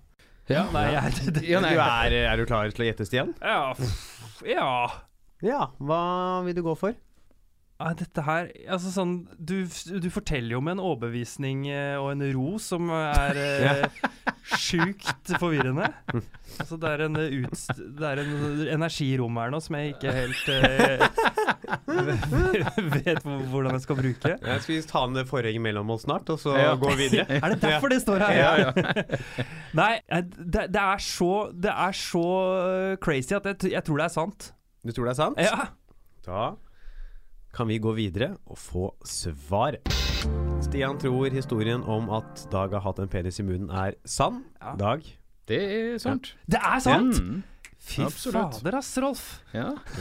[0.51, 1.73] Ja, Nei, jeg, det, Ja, nei.
[1.75, 3.33] Du er, er du klar til å gjette, Stian?
[3.41, 3.75] ja,
[4.45, 4.69] ja.
[5.45, 5.61] Ja.
[5.79, 6.01] Hva
[6.47, 6.95] vil du gå for?
[7.75, 12.23] Ja, dette her Altså sånn Du, du forteller jo med en overbevisning eh, og en
[12.37, 13.97] ro som er eh,
[14.61, 15.89] sjukt forvirrende.
[16.61, 17.65] Altså det er en eh, ut,
[17.99, 21.05] Det er en energirom her nå som jeg ikke helt eh,
[22.95, 24.33] vet hvordan jeg skal bruke.
[24.39, 26.75] Jeg skal vi ta ned forhenget mellom oss snart, og så Ja.
[26.79, 27.27] gå videre?
[27.43, 28.33] Er det derfor det står her?
[28.39, 28.71] Ja, ja.
[29.75, 29.93] Nei,
[30.39, 32.25] det, det er så Det er så
[32.61, 34.53] eh, crazy at jeg, jeg tror det er sant.
[34.85, 35.43] Du tror det er sant?
[35.43, 35.73] Ja.
[36.27, 36.53] Da
[37.55, 39.77] kan vi gå videre og få svar.
[40.65, 44.45] Stian tror historien om at Dag har hatt en penis i munnen er sann.
[44.61, 44.75] Ja.
[44.81, 45.01] Dag?
[45.49, 46.35] Det er sant.
[46.51, 47.21] Det er sant!
[47.21, 47.43] Mm.
[47.85, 48.57] Fy Absolutt.
[48.57, 49.43] fader, ass, Rolf.
[49.53, 49.75] Ja.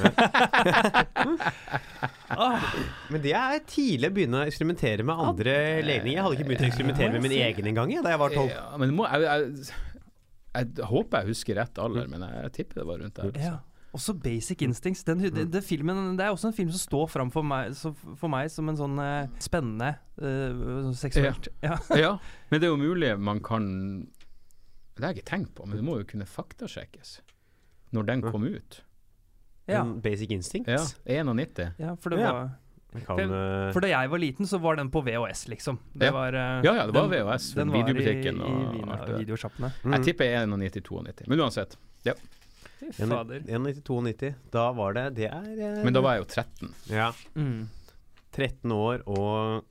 [3.11, 6.15] Men det er tidlig å begynne å eksperimentere med andre legninger.
[6.15, 8.51] Jeg hadde ikke begynt å eksperimentere med min egen engang da jeg var tolv.
[8.55, 8.87] ja jeg,
[9.27, 9.35] jeg,
[10.55, 10.63] jeg,
[10.93, 13.35] håper jeg husker rett alder, men jeg, jeg tipper det var rundt der.
[13.49, 13.57] Ja.
[13.93, 15.03] Også Basic Instincts.
[15.05, 17.91] Den, den, den filmen, det er også en film som står fram for meg, så,
[18.17, 21.51] for meg som en sånn eh, spennende uh, seksuelt.
[21.61, 21.77] Ja.
[21.93, 22.15] Ja,
[22.49, 23.67] men det er jo mulig man kan
[24.95, 27.19] Det har jeg ikke tenkt på, men det må jo kunne faktasjekkes
[27.93, 28.79] når den kom ut.
[29.69, 29.83] Ja.
[29.83, 30.95] En Basic Instincts?
[31.05, 31.75] Ja, 91.
[31.77, 32.33] ja, for det Ja.
[32.33, 32.51] var
[32.93, 35.79] Kan, eh, For da jeg var liten, så var den på VHS, liksom.
[35.93, 36.11] Det Ja.
[36.11, 39.07] var, eh, Ja, ja, det var den- VHS, Den var i, i videobutikken og alt
[39.07, 39.71] det der.
[39.83, 39.91] mm.
[39.93, 41.27] Jeg tipper 91-92.
[41.27, 41.77] Men uansett.
[42.05, 42.13] Ja.
[42.91, 43.39] Fy fader.
[43.47, 44.33] 91-92.
[44.51, 46.73] Da var det Det er eh, Men da var jeg jo 13.
[46.91, 47.11] Ja.
[47.35, 47.69] Mm.
[48.33, 49.63] 13 år, og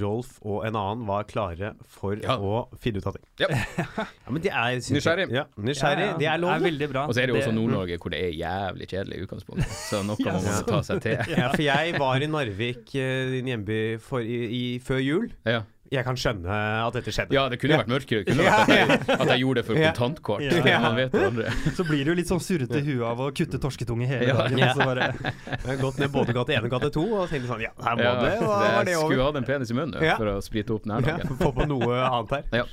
[0.00, 2.34] Rolf og en annen var klare for Ja.
[2.42, 3.26] å finne ut av ting.
[3.38, 3.46] Ja.
[4.26, 5.26] Ja, men det er synes jeg- Nysgjerrig.
[5.36, 6.00] Ja, nysgjerrig.
[6.06, 6.16] Ja, ja.
[6.18, 7.04] Det er lov, Det er veldig bra.
[7.06, 9.76] Og så er det jo også Nord-Norge hvor det er jævlig kjedelig i utgangspunktet.
[9.86, 11.16] Så noe må man ta seg til.
[11.36, 15.28] Ja, for jeg var i Narvik, eh, din hjemby, for, i, i, før jul.
[15.46, 15.62] Ja.
[15.92, 17.34] Jeg kan skjønne at dette skjedde.
[17.36, 17.80] ja, det kunne Ja.
[17.82, 18.24] vært mørkere.
[18.24, 20.42] Det kunne Ja, vært at jeg, at jeg gjorde det for kontantkort.
[20.66, 20.80] Ja.
[20.82, 21.52] Man vet aldri.
[21.78, 24.58] Så blir du litt sånn surrete i huet av å kutte torsketunge hele dagen.
[24.58, 24.72] Ja.
[24.72, 27.72] og Så bare, gått ned både gate 1 og gate 2 og tenkte sånn Ja,
[27.86, 28.34] her må Ja, det.
[28.42, 29.08] Hva var det over.
[29.10, 30.16] skulle hatt en penis i munnen Ja.
[30.20, 31.36] for å sprite opp Ja, nærdagen.
[31.40, 32.62] Få på noe annet her.
[32.62, 32.68] Ja.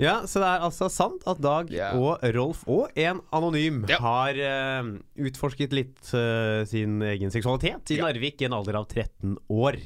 [0.00, 1.92] Ja, så det er altså sant at Dag yeah.
[1.92, 4.00] og Rolf og en anonym yeah.
[4.00, 4.88] har uh,
[5.28, 8.06] utforsket litt uh, sin egen seksualitet i yeah.
[8.08, 9.76] Narvik i en alder av 13 år.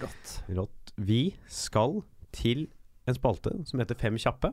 [0.00, 0.32] rått.
[0.48, 0.83] Rått.
[0.96, 2.02] Vi skal
[2.34, 2.68] til
[3.08, 4.52] en spalte som heter Fem kjappe.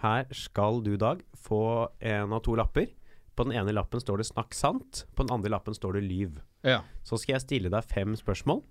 [0.00, 2.88] Her skal du, Dag, få en av to lapper.
[3.36, 6.40] På den ene lappen står det 'snakk sant', på den andre lappen står det 'lyv'.
[6.64, 6.80] Ja.
[7.04, 8.62] Så skal jeg stille deg fem spørsmål.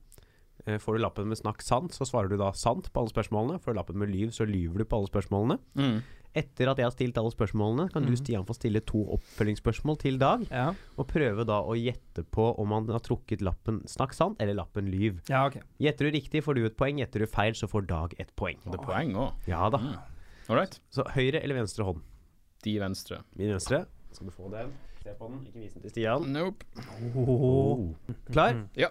[0.65, 3.59] Eh, Får du lappen med 'snakk sant', så svarer du da sant på alle spørsmålene.
[3.61, 5.59] Får du lappen med 'lyv', så lyver du på alle spørsmålene.
[5.75, 6.03] Mm.
[6.35, 8.17] Etter at jeg har stilt alle spørsmålene, kan du Mhm.
[8.17, 10.47] Stian få stille to oppfølgingsspørsmål til Dag.
[10.51, 10.73] Ja.
[10.97, 14.85] Og prøve da å gjette på om han har trukket lappen 'snakk sant' eller lappen
[14.91, 15.21] 'lyv'.
[15.29, 15.61] ja, okay.
[15.79, 16.97] Gjetter du riktig, får du et poeng.
[16.99, 18.57] Gjetter du feil, så får Dag et poeng.
[18.63, 19.33] Det er poeng òg.
[19.47, 19.77] Ja da.
[19.79, 19.95] Mm.
[20.49, 20.79] All right.
[20.91, 22.01] Så høyre eller venstre hånd?
[22.63, 23.23] De venstre.
[23.35, 23.85] Min venstre.
[24.11, 24.71] Skal du få den?
[25.03, 26.25] Se på den, ikke vis den til Stian.
[26.33, 26.63] Nope.
[27.15, 27.95] Oh.
[28.31, 28.67] Klar?
[28.75, 28.89] Ja.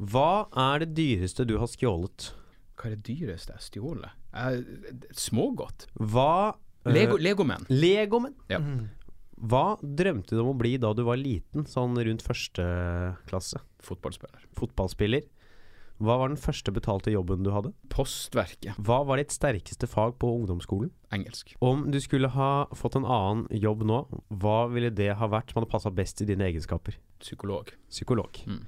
[0.00, 2.32] Hva er det dyreste du har stjålet?
[2.78, 4.12] Hva er det dyreste jeg stjålet?
[4.32, 5.86] Jeg- Smågodt.
[5.98, 6.54] Hva
[6.86, 7.66] eh, Lego, Legomen.
[7.68, 8.34] Legomen.
[8.48, 8.58] Ja.
[8.62, 8.86] Mm.
[9.38, 12.64] Hva drømte du om å bli da du var liten, sånn rundt første
[13.28, 13.60] klasse?
[13.86, 14.46] Fotballspiller.
[14.58, 15.26] Fotballspiller.
[15.98, 17.72] Hva var den første betalte jobben du hadde?
[17.90, 18.76] Postverket.
[18.78, 20.90] Hva var ditt sterkeste fag på ungdomsskolen?
[21.14, 21.56] Engelsk.
[21.60, 25.58] Om du skulle ha fått en annen jobb nå, hva ville det ha vært som
[25.62, 26.94] hadde passa best i dine egenskaper?
[27.18, 27.72] Psykolog.
[27.90, 28.38] Psykolog.
[28.46, 28.60] Mm.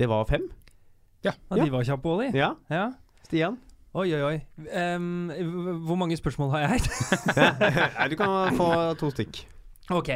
[0.00, 0.48] Det var fem.
[1.24, 2.38] Ja, de var kjappe òg, de.
[2.38, 2.90] Ja, Ja.
[3.24, 3.58] Stian?
[3.94, 4.38] Oi, oi, oi.
[4.74, 5.30] Um,
[5.86, 6.80] hvor mange spørsmål har jeg?
[7.98, 9.44] Nei, du kan få to stykk.
[9.94, 10.10] ok.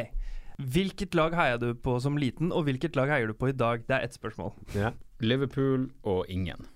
[0.59, 3.85] Hvilket lag heia du på som liten, og hvilket lag heier du på i dag?
[3.87, 4.51] Det er ett spørsmål.
[4.75, 4.91] Ja.
[5.23, 6.67] Liverpool og ingen.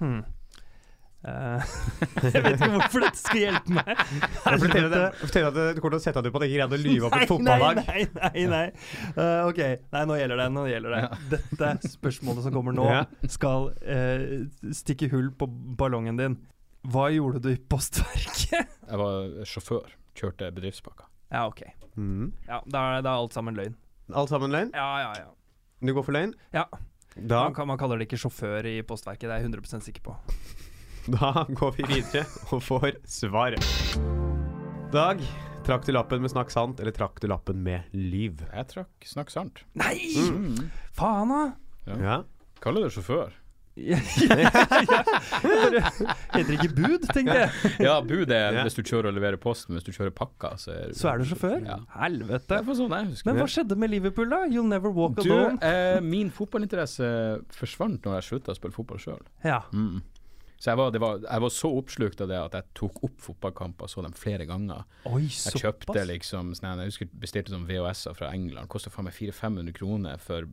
[0.00, 0.24] Hmm.
[1.26, 1.76] Eh,
[2.22, 3.88] jeg vet ikke hvorfor dette skal hjelpe meg.
[4.46, 6.82] Jeg forteller at du kommer til å sette deg på at jeg ikke greide å
[6.82, 7.80] lyve opp et fotballag.
[7.80, 8.44] Nei, nei, nei.
[8.52, 8.66] nei.
[9.16, 9.62] Uh, ok,
[9.96, 10.46] nei, nå gjelder det.
[10.54, 11.40] Nå gjelder det.
[11.56, 12.86] Dette spørsmålet som kommer nå,
[13.32, 14.26] skal uh,
[14.76, 15.48] stikke hull på
[15.80, 16.38] ballongen din.
[16.86, 18.76] Hva gjorde du i postverket?
[18.90, 19.96] Jeg var sjåfør.
[20.16, 21.08] Kjørte bedriftspakka.
[21.34, 21.64] Ja, ok.
[21.98, 22.30] Mm.
[22.46, 23.74] Ja, Da er da er alt sammen løgn.
[24.14, 24.70] Alt sammen løgn?
[24.76, 25.32] Ja, ja, ja.
[25.82, 26.36] Du går for løgn?
[26.54, 26.68] Ja.
[27.16, 30.16] Da, Man, man kaller det ikke sjåfør i postverket, det er jeg 100 sikker på.
[31.06, 33.62] Da går vi videre og får svaret.
[34.94, 35.20] Dag,
[35.66, 38.42] trakk du lappen med snakk sant, eller trakk du lappen med lyv?
[38.52, 39.64] Jeg trakk snakk sant.
[39.78, 39.98] Nei!
[40.16, 40.68] Mm.
[40.96, 41.42] Faen, da!
[42.02, 42.20] Ja.
[42.62, 43.34] Kaller det sjåfør.
[43.76, 45.00] Ja, ja, ja.
[46.32, 47.72] Heter det ikke bud, tenkte jeg.
[47.84, 50.72] Ja, bud er hvis du kjører og leverer post, men hvis du kjører pakka, så
[50.72, 51.58] er Så er du sjåfør?
[51.68, 51.76] Ja.
[51.98, 52.62] Helvete.
[52.72, 54.40] Sånn jeg Men hva skjedde med Liverpool, da?
[54.48, 55.60] You'll never walk Du, alone.
[55.60, 57.10] eh, min fotballinteresse
[57.52, 59.20] forsvant når jeg slutta å spille fotball sjøl.
[59.44, 59.60] Ja.
[59.76, 60.00] Mm.
[60.56, 63.18] Så jeg var, det var, jeg var så oppslukt av det at jeg tok opp
[63.20, 64.86] fotballkamper og så dem flere ganger.
[65.10, 68.70] Oi, Jeg kjøpte liksom sånn, Jeg husker bestilte sånn VHS-er fra England.
[68.72, 70.48] Kosta faen meg 400-500 kroner for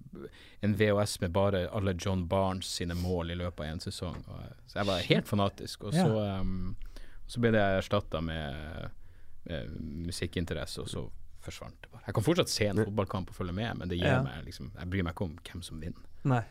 [0.60, 4.20] en VHS med bare alle John Barnes sine mål i løpet av en sesong.
[4.28, 5.88] Og, så jeg var helt fanatisk.
[5.88, 6.06] Og så,
[6.44, 6.76] um,
[7.28, 8.92] så ble det erstatta med,
[9.48, 9.74] med
[10.10, 11.08] musikkinteresse, og så
[11.44, 12.04] forsvant det bare.
[12.08, 14.22] Jeg kan fortsatt se en fotballkamp og følge med, men det gir Ja.
[14.24, 16.04] meg liksom Jeg bryr meg ikke om hvem som vinner.
[16.28, 16.44] Nei.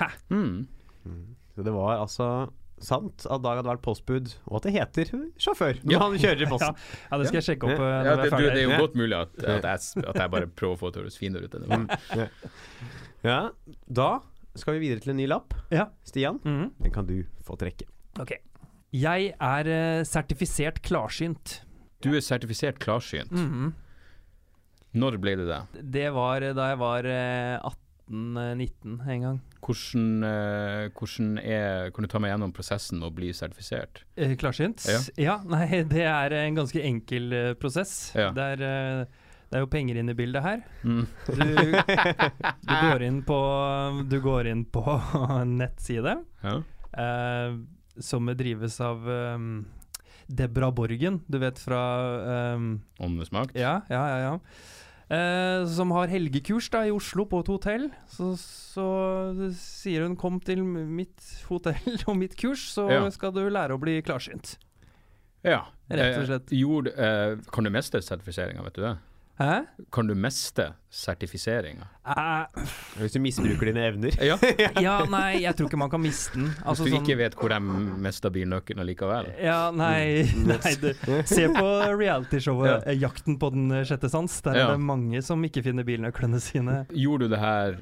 [0.00, 0.10] Hæ?
[0.30, 0.66] Mm.
[1.06, 5.78] Så det var altså sant at Dag hadde vært postbud, og at det heter sjåfør
[5.80, 5.98] når Ja.
[6.02, 6.76] han kjører i posten.
[7.10, 7.86] Ja, det skal jeg sjekke opp Ja.
[7.88, 10.46] eh, Ja, det, du, det er jo godt mulig at, at, jeg, at jeg bare
[10.52, 12.30] prøver å få det til å høres finere ut enn det var.
[13.24, 13.38] Ja,
[13.88, 14.10] da
[14.56, 15.54] skal vi videre til en ny lapp.
[15.72, 15.88] Ja.
[16.04, 16.70] Stian, -hmm.
[16.82, 17.88] den kan du få trekke.
[18.20, 18.36] Ok.
[18.92, 21.62] Jeg er uh, sertifisert klarsynt.
[22.04, 23.32] Du er sertifisert klarsynt.
[23.32, 23.74] Mhm.
[24.96, 25.60] Når ble du det?
[25.92, 27.58] Det var eh, da jeg var eh,
[28.08, 29.40] 18-19 en gang.
[29.66, 34.04] Hvordan, eh, hvordan er Kan du ta meg gjennom prosessen med å bli sertifisert?
[34.14, 34.84] Eh, klarsynt?
[35.18, 35.40] Ja.
[35.42, 38.12] Nei, det er en ganske enkel eh, prosess.
[38.14, 38.30] Ja.
[38.36, 39.08] Det, er,
[39.50, 40.62] det er jo penger inn i bildet her.
[40.86, 41.02] Mm.
[41.26, 43.40] Du, du, går, inn på,
[44.06, 44.84] du går inn på
[45.40, 46.60] en nettside Ja.
[47.02, 47.58] eh,
[47.98, 49.64] som drives av um,
[50.28, 51.80] Debra Borgen, du vet fra
[52.54, 53.56] um, Åndenes makt?
[53.56, 54.18] Ja, ja, ja.
[54.26, 54.34] ja.
[55.08, 57.84] Eh, som har helgekurs da i Oslo på et hotell.
[58.10, 58.86] Så, så
[59.54, 63.08] sier hun 'kom til mitt hotell og mitt kurs, så Ja.
[63.10, 64.56] skal du lære å bli klarsynt'.
[65.44, 65.66] Ja.
[65.88, 66.50] Rett og slett.
[66.52, 68.96] Eh, gjorde, eh, kan du mestre sertifiseringa, vet du det?
[69.36, 69.66] Hæ?
[69.92, 71.84] Kan du miste sertifiseringa?
[72.08, 72.46] Uh,
[72.96, 74.14] Hvis du misbruker dine evner.
[74.24, 74.36] Ja.
[74.80, 76.46] ja, nei, jeg tror ikke man kan miste den.
[76.54, 77.58] Hvis Altså, du sånn- ikke vet hvor de
[78.06, 79.28] mista bilnøkkelen likevel?
[79.44, 80.94] Ja, nei, nei det,
[81.28, 81.66] Se på
[82.00, 82.78] realityshowet Ja.
[82.86, 84.40] eh, 'Jakten på den sjette sans'.
[84.42, 84.68] Der Ja.
[84.68, 86.86] er det mange som ikke finner bilnøklene sine.
[86.96, 87.76] Gjorde du det her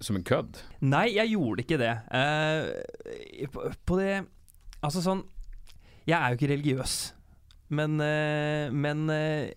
[0.00, 0.62] som en kødd?
[0.80, 1.96] Nei, jeg gjorde ikke det.
[2.14, 4.26] Uh, på, på det
[4.82, 5.24] Altså sånn
[6.06, 7.12] Jeg er jo ikke religiøs.
[7.70, 9.52] Men, eh, men eh,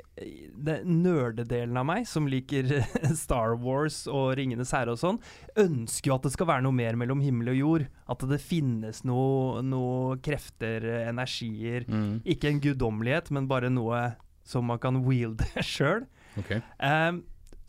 [0.53, 2.69] det nerdedelen av meg, som liker
[3.23, 5.17] Star Wars og Ringenes herre og sånn,
[5.57, 7.87] ønsker jo at det skal være noe mer mellom himmel og jord.
[8.13, 11.87] At det finnes noe, noe krefter, energier.
[11.89, 12.21] Mm.
[12.35, 14.11] Ikke en guddommelighet, men bare noe
[14.45, 16.05] som man kan wielde sjøl.
[16.37, 16.57] Ok.
[16.77, 17.23] Um,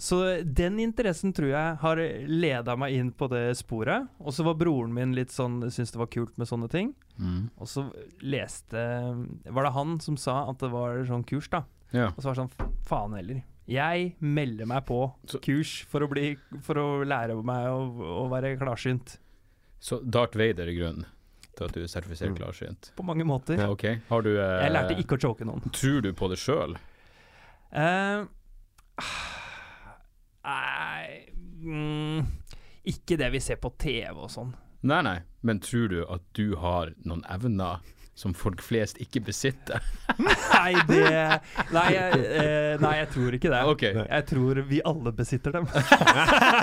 [0.04, 4.10] så den interessen tror jeg har leda meg inn på det sporet.
[4.20, 6.92] Og så var broren min litt sånn, syntes det var kult med sånne ting.
[7.16, 7.46] Mm.
[7.62, 7.86] Og så
[8.26, 8.80] leste
[9.46, 11.60] Var det han som sa at det var sånn kurs, da?
[11.94, 12.08] Ja.
[12.10, 13.42] Og så var det sånn Faen heller.
[13.70, 14.98] Jeg melder meg på
[15.46, 16.34] kurs for å, bli,
[16.66, 17.78] for å lære meg å,
[18.24, 19.14] å være klarsynt.
[19.80, 21.06] Så Darth Vader er grunnen
[21.54, 22.40] til at du er sertifisert Mm.
[22.42, 22.90] klarsynt?
[22.98, 23.56] På mange måter.
[23.62, 24.00] Ja, okay.
[24.10, 25.62] Har du eh, Jeg lærte ikke å choke noen.
[25.72, 26.74] Tror du på det sjøl?
[27.72, 28.26] Eh,
[30.44, 31.24] Nei
[31.64, 32.26] mm,
[32.92, 34.50] Ikke det vi ser på TV og sånn.
[34.84, 37.80] Nei, nei, men tror du at du har noen evner
[38.14, 39.80] som folk flest ikke besitter?
[40.20, 41.40] Nei, det
[41.72, 43.62] Nei, jeg, eh, nei, jeg tror ikke det.
[43.72, 43.96] Okay.
[44.04, 45.66] Jeg tror vi alle besitter dem.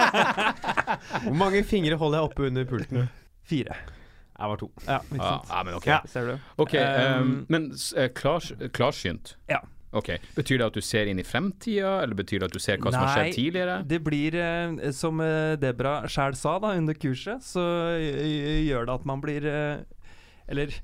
[1.26, 3.10] Hvor mange fingre holder jeg oppe under pulten?
[3.50, 3.76] Fire.
[4.42, 4.70] Jeg var to.
[4.88, 5.50] Ja, ikke Ja, sant.
[5.52, 5.88] ja, men ok.
[5.92, 6.00] Ja.
[6.14, 6.38] Ser du?
[6.64, 6.82] Ok, um,
[7.22, 7.68] Um, men
[8.16, 9.36] klars, klarsynt?
[9.50, 9.60] Ja.
[9.92, 12.80] Ok, Betyr det at du ser inn i fremtida, eller betyr det at du ser
[12.80, 13.78] hva som har skjedd tidligere?
[13.82, 17.66] Nei, Det blir, eh, som eh, Debra sjæl sa da under kurset, så
[18.00, 19.82] eh, gjør det at man blir eh,
[20.52, 20.76] Eller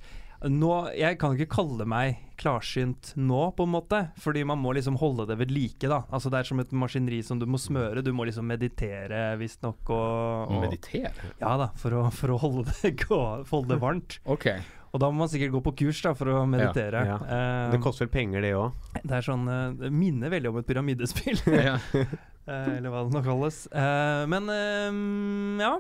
[0.46, 5.00] nå Jeg kan ikke kalle meg klarsynt nå, på en måte, fordi man må liksom
[5.02, 6.04] holde det ved like, da.
[6.14, 8.04] Altså Det er som et maskineri som du må smøre.
[8.06, 11.10] Du må liksom meditere, visstnok, og, og meditere?
[11.42, 14.20] Ja da, for å, for å holde, det holde det varmt.
[14.30, 14.52] Ok.
[14.98, 17.04] Og da må man sikkert gå på kurs da for å meditere.
[17.06, 17.18] Ja.
[17.22, 18.74] Eh, Det koster vel penger, det òg.
[19.04, 21.76] det er sånn eh, Det minner veldig om et pyramidespill, Ja.
[21.94, 23.60] eh, eller hva det nå kalles.
[23.70, 25.76] Eh, men eh, ja.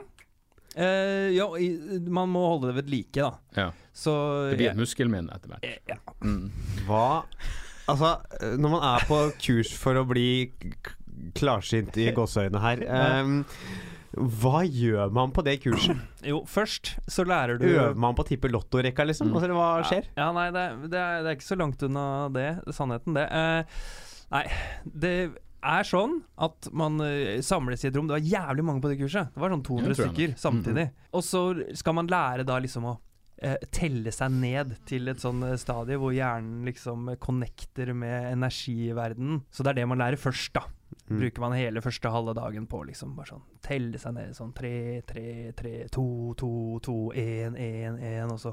[0.77, 1.71] Uh, ja, i,
[2.13, 3.31] man må holde det ved like, da.
[3.57, 3.71] Ja.
[3.97, 4.11] Så
[4.51, 5.65] Det blir et muskelminne etter hvert.
[5.89, 5.97] ja.
[6.21, 6.51] Mm.
[6.85, 7.07] Hva
[7.89, 8.11] Altså,
[8.59, 10.51] når man er på kurs for å bli
[11.39, 13.37] klarsynt i gåseøynene her ehm,
[14.17, 15.99] Hva gjør man på det kurset?
[16.25, 19.31] Jo, først så lærer du Øver man på å tippe lottorekka, liksom?
[19.31, 19.37] Mm.
[19.37, 20.11] Altså, hva skjer?
[20.15, 23.27] Ja, ja nei, det, det, er, det er ikke så langt unna det, sannheten, det.
[23.31, 23.83] Eh,
[24.33, 24.45] nei,
[25.05, 25.15] det
[25.67, 28.07] er sånn at man eh, samles i et rom.
[28.09, 29.33] Det var jævlig mange på det kurset.
[29.33, 30.87] Det var sånn 200 Ja, tror jeg stykker samtidig.
[31.17, 31.43] Og så
[31.77, 32.95] skal man lære da liksom å
[33.41, 39.43] eh, telle seg ned til et sånn eh, stadie hvor hjernen liksom connecter med energiverdenen.
[39.51, 40.67] Så det er det man lærer først, da.
[41.07, 41.19] Mm.
[41.21, 45.01] Bruker man hele første halve dagen på liksom bare sånn telle seg ned sånn tre,
[45.07, 46.49] tre, tre, to, to,
[46.83, 48.51] to, én, én, én, og så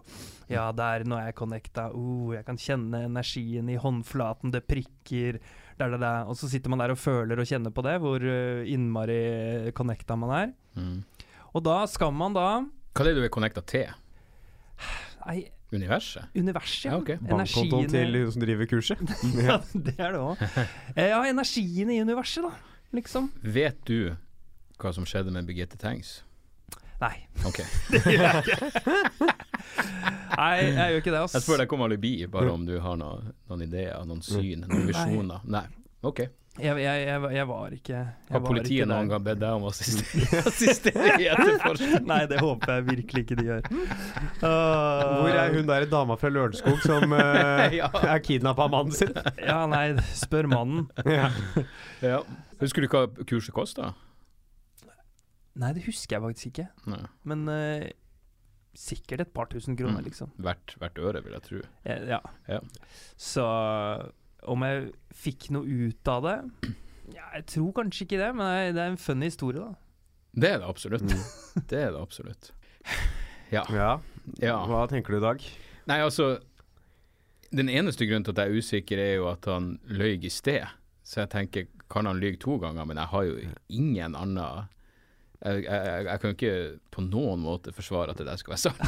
[0.51, 1.89] Ja, der, nå er jeg connecta.
[1.95, 5.41] Uh, jeg kan kjenne energien i håndflaten, det prikker.
[5.75, 6.31] Der, der, der.
[6.31, 10.19] Og så sitter man der og føler og kjenner på det, hvor uh, innmari connecta
[10.19, 10.55] man er.
[10.79, 11.03] Mm.
[11.55, 12.49] Og da skal man da
[12.95, 13.91] Hva er det du er connecta til?
[15.25, 15.41] Nei,
[15.75, 16.29] Universet?
[16.39, 16.85] universet.
[16.91, 17.17] Ja, Okay.
[17.21, 19.01] Bankkontoen til hun som driver kurset?
[19.47, 20.45] Ja, det er det òg.
[20.97, 22.53] Ja, energien i universet, da.
[22.95, 23.31] Liksom.
[23.43, 24.15] Vet du
[24.79, 26.21] hva som skjedde med Birgitte Tengs?
[27.03, 27.17] Nei.
[27.45, 27.59] Ok.
[30.35, 31.35] Nei, jeg gjør ikke det, ass.
[31.37, 34.89] Jeg spør deg om alibi, bare om du har noen, noen ideer, noen syn, noen
[34.89, 35.45] visjoner.
[35.51, 35.65] Nei.
[36.05, 36.25] Ok.
[36.55, 39.73] Jeg, jeg, jeg, jeg var ikke jeg Har politiet noen gang bedt deg om å
[39.73, 42.05] assistere, assistere i etterforskning?
[42.07, 43.67] Nei, det håper jeg virkelig ikke de gjør.
[44.45, 47.91] Hvor er hun der dama fra Lørenskog som uh, Ja.
[48.07, 49.11] er kidnappa av mannen sin?
[49.43, 49.83] Ja, nei,
[50.15, 50.87] spør mannen.
[51.09, 51.33] Ja.
[52.05, 52.23] Ja.
[52.63, 53.91] Husker du hva kurset kosta?
[55.59, 56.69] Nei, det husker jeg faktisk ikke.
[56.91, 57.03] Nei.
[57.31, 57.85] Men uh,
[58.79, 60.07] sikkert et par tusen kroner, Mm.
[60.09, 60.31] liksom.
[60.43, 61.61] Hvert, hvert øre, vil jeg tro.
[61.87, 62.19] Eh, ja.
[62.51, 62.59] Ja.
[63.19, 63.45] Så
[64.51, 66.37] om jeg fikk noe ut av det
[67.15, 69.75] ja, Jeg tror kanskje ikke det, men det er- en funny historie, da.
[70.35, 71.03] Det er det absolutt.
[71.03, 71.23] Mm.
[71.71, 72.53] Det er det absolutt.
[73.53, 73.63] Ja.
[73.71, 74.01] ja.
[74.43, 74.67] ja.
[74.67, 75.43] Hva tenker du, Dag?
[75.87, 76.39] Nei, altså
[77.55, 80.67] Den eneste grunnen til at jeg er usikker, er jo at han løy i sted.
[81.05, 82.85] Så jeg tenker, kan han lyve to ganger?
[82.85, 83.37] Men jeg har jo
[83.69, 84.67] ingen annen
[85.45, 88.81] jeg, jeg, jeg, kan ikke på noen måte forsvare at det der skal være sant.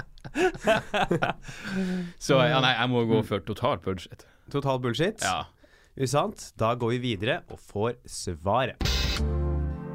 [2.26, 4.26] Så ja, nei, jeg må gå for total bullshit.
[4.52, 5.22] Total bullshit?
[5.24, 5.44] Ja.
[6.00, 6.50] Usant?
[6.60, 8.86] Da går vi videre og får svaret.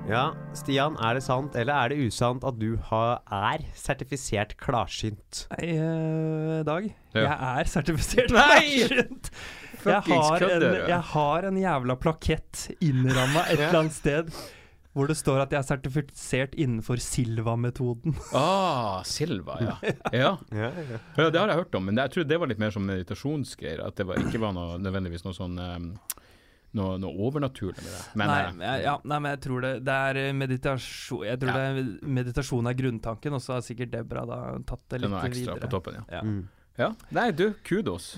[0.06, 5.48] Ja, Stian, er det sant eller er det usant at du har, er sertifisert klarsynt?
[5.56, 6.92] Nei, eh, Dag.
[7.16, 7.24] Ja.
[7.24, 8.84] Jeg er sertifisert Nei!
[8.86, 9.32] klarsynt.
[9.86, 14.32] Jeg har, en, jeg har en jævla plakett innramma et eller annet sted
[14.96, 18.16] hvor det står at jeg er sertifisert innenfor Silva-metoden.
[18.36, 19.76] Ah, Silva, ja.
[20.16, 20.32] ja.
[20.56, 21.00] Ja, ja.
[21.18, 23.84] Ja, det har jeg hørt om, men jeg tror det var litt mer som meditasjonsgreier.
[23.86, 25.90] At det var, ikke var noe, nødvendigvis noe sånn um,
[26.76, 28.02] noe, noe overnaturlig med det.
[28.20, 28.32] Men
[28.62, 31.60] nei, ja, nei, men jeg tror det, det er eh, meditasjon Jeg tror Ja.
[31.60, 35.12] det er meditasjon er grunntanken, og så har sikkert Debra da tatt det litt det
[35.12, 35.62] er noe ekstra videre.
[35.64, 36.06] på toppen, ja.
[36.18, 36.24] Ja.
[36.24, 36.42] Mm.
[36.80, 36.90] ja.
[37.20, 38.14] Nei, du, kudos.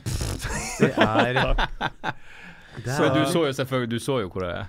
[0.77, 1.41] Det er,
[2.85, 4.65] det Så du er så jo Du så jo hvor jeg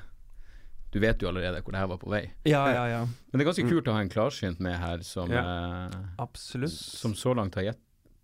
[0.90, 2.22] Du vet jo allerede hvor det her var på vei.
[2.48, 3.00] ja, ja, ja.
[3.04, 7.34] Men det er ganske kult å ha en klarsynt med her som, eh, som så
[7.36, 7.78] langt har gjett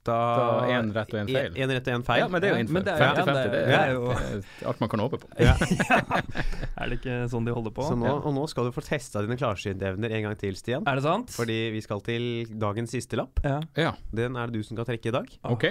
[0.05, 1.55] da én rett og en feil.
[1.57, 2.18] En rett og en feil.
[2.20, 4.68] Ja, men det er jo Ja, det er- ja, 50-50, det- det, det er jo-
[4.68, 5.29] alt man kan håpe på.
[5.40, 5.55] Ja.
[6.85, 7.83] Er det ikke sånn de holder på?
[7.88, 10.83] Så nå, og nå skal du få testa dine klarsyntevner en gang til, Stian.
[10.87, 11.31] Er det sant?
[11.31, 13.40] Fordi vi skal til dagens siste lapp.
[13.44, 13.61] Ja.
[13.77, 15.38] Ja, Den er det du som skal trekke i dag.
[15.44, 15.64] OK.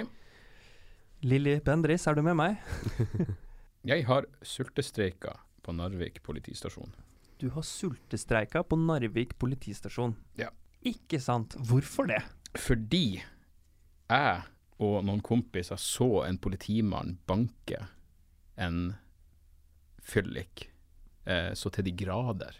[1.22, 2.56] Lilly Bendriss, er du med meg?
[3.84, 6.92] Jeg har sultestreika på Narvik politistasjon.
[7.40, 10.14] Du har sultestreika på Narvik politistasjon.
[10.40, 10.50] Ja.
[10.84, 11.56] Ikke sant.
[11.68, 12.20] Hvorfor det?
[12.60, 14.42] Fordi jeg
[14.84, 17.86] og noen kompiser så en politimann banke
[18.60, 18.94] en
[20.04, 20.68] fyllik
[21.24, 22.58] eh, så til de grader,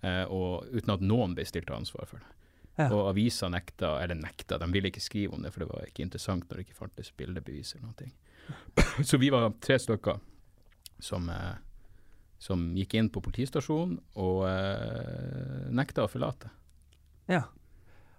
[0.00, 2.34] eh, og uten at noen ble stilt til ansvar for det.
[2.78, 2.88] Ja.
[2.94, 6.04] Og avisa nekta, eller nekta, de ville ikke skrive om det, for det var ikke
[6.04, 8.10] interessant når det ikke fantes bildebevis eller noe.
[9.08, 10.20] Så vi var tre stykker
[11.02, 11.56] som, eh,
[12.38, 16.50] som gikk inn på politistasjonen og eh, nekta å forlate.
[17.28, 17.42] Ja.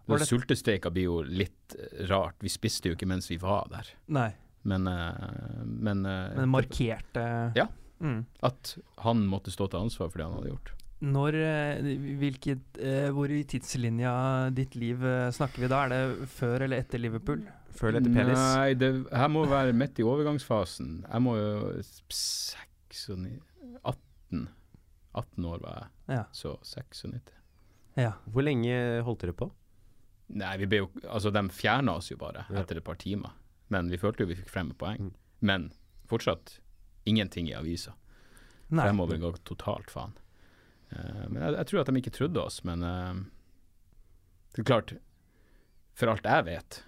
[0.09, 2.35] Det- Sultestreika blir jo litt eh, rart.
[2.43, 3.87] Vi spiste jo ikke mens vi var der.
[4.07, 4.31] Nei,
[4.67, 7.67] Men, eh, men, eh, men markerte Ja.
[8.01, 8.25] Mm.
[8.43, 10.73] at han måtte stå til ansvar for det han hadde gjort.
[11.01, 11.81] Når eh,
[12.19, 14.97] hvilket, eh, Hvor i tidslinja ditt liv
[15.31, 15.85] snakker vi da?
[15.85, 17.45] Er det før eller etter Liverpool?
[17.71, 18.35] Før eller etter penis?
[18.57, 21.05] Nei, det her må være midt i overgangsfasen.
[21.07, 23.39] Jeg må jo 96
[23.85, 23.95] 18
[24.31, 26.23] 18 år var jeg, Ja.
[26.31, 27.31] så 96.
[27.97, 28.13] Ja.
[28.29, 29.49] Hvor lenge holdt dere på?
[30.29, 32.61] Nei, vi ble jo Altså, de fjerna oss jo bare Ja.
[32.61, 33.31] etter et par timer.
[33.69, 34.99] Men vi følte jo vi fikk frem poeng.
[35.09, 35.13] Mm.
[35.41, 35.71] Men
[36.07, 36.59] fortsatt
[37.05, 37.93] ingenting i avisa.
[38.69, 38.85] Nei.
[38.85, 40.13] Fremover går totalt faen.
[40.93, 43.13] Uh, men jeg, jeg tror at de ikke trodde oss, men uh,
[44.55, 44.93] det er klart
[45.93, 46.83] For alt jeg vet,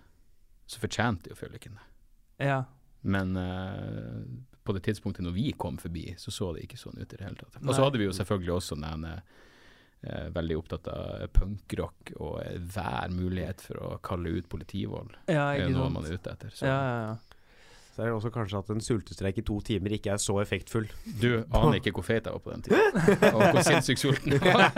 [0.65, 2.45] så fortjente jo fylliken det.
[2.47, 2.63] Ja.
[3.03, 4.21] Men eh,
[4.63, 7.25] på det tidspunktet når vi kom forbi, så så det ikke sånn ut i det
[7.25, 7.61] hele tatt.
[7.63, 12.39] Og så hadde vi jo selvfølgelig også den eh, veldig opptatt av punkrock og
[12.75, 15.17] hver mulighet for å kalle ut politivold.
[15.27, 15.97] ja, er ikke noe sant.
[15.97, 16.53] man er ute etter.
[16.53, 16.65] Så.
[16.69, 17.19] Ja, ja, ja.
[17.91, 20.85] Så er det også kanskje at en sultestreik i to timer ikke er så effektfull.
[21.19, 22.85] Du aner ikke hvor feit jeg var på den tida,
[23.35, 24.71] og hvor sinnssykt sulten jeg var.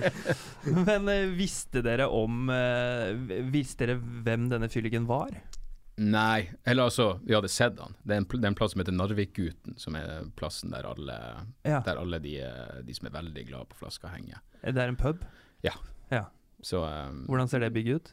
[0.88, 3.12] Men eh, visste dere om eh,
[3.52, 5.30] Visste dere hvem denne fylliken var?
[5.96, 7.94] Nei, eller altså, vi hadde sett han.
[8.02, 11.18] Det er en, det er en plass som heter Narvikguten, som er plassen der alle,
[11.62, 11.80] Ja.
[11.86, 14.40] der alle de, eh, de som er veldig glad på flaska, henger.
[14.64, 15.22] Det er en pub?
[16.64, 18.12] Så um, Hvordan ser det bygget ut?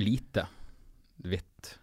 [0.00, 0.46] lite,
[1.20, 1.74] hvitt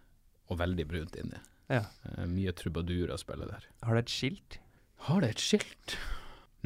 [0.50, 1.38] og veldig brunt inni.
[1.70, 1.84] Ja.
[2.06, 3.66] Uh, mye trubadurer spiller der.
[3.86, 4.56] Har det et skilt?
[5.06, 5.94] Har det et skilt?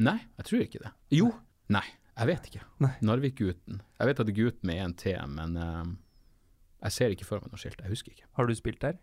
[0.01, 0.91] Nei, jeg tror ikke det.
[1.13, 1.29] Jo.
[1.73, 2.63] Nei, jeg vet ikke.
[3.05, 3.83] Narvikguten.
[3.99, 5.83] Jeg vet at det er gutt med en T, men eh,
[6.85, 7.81] jeg ser ikke for meg noe skilt.
[7.81, 8.27] Jeg husker ikke.
[8.37, 8.97] Har du spilt der?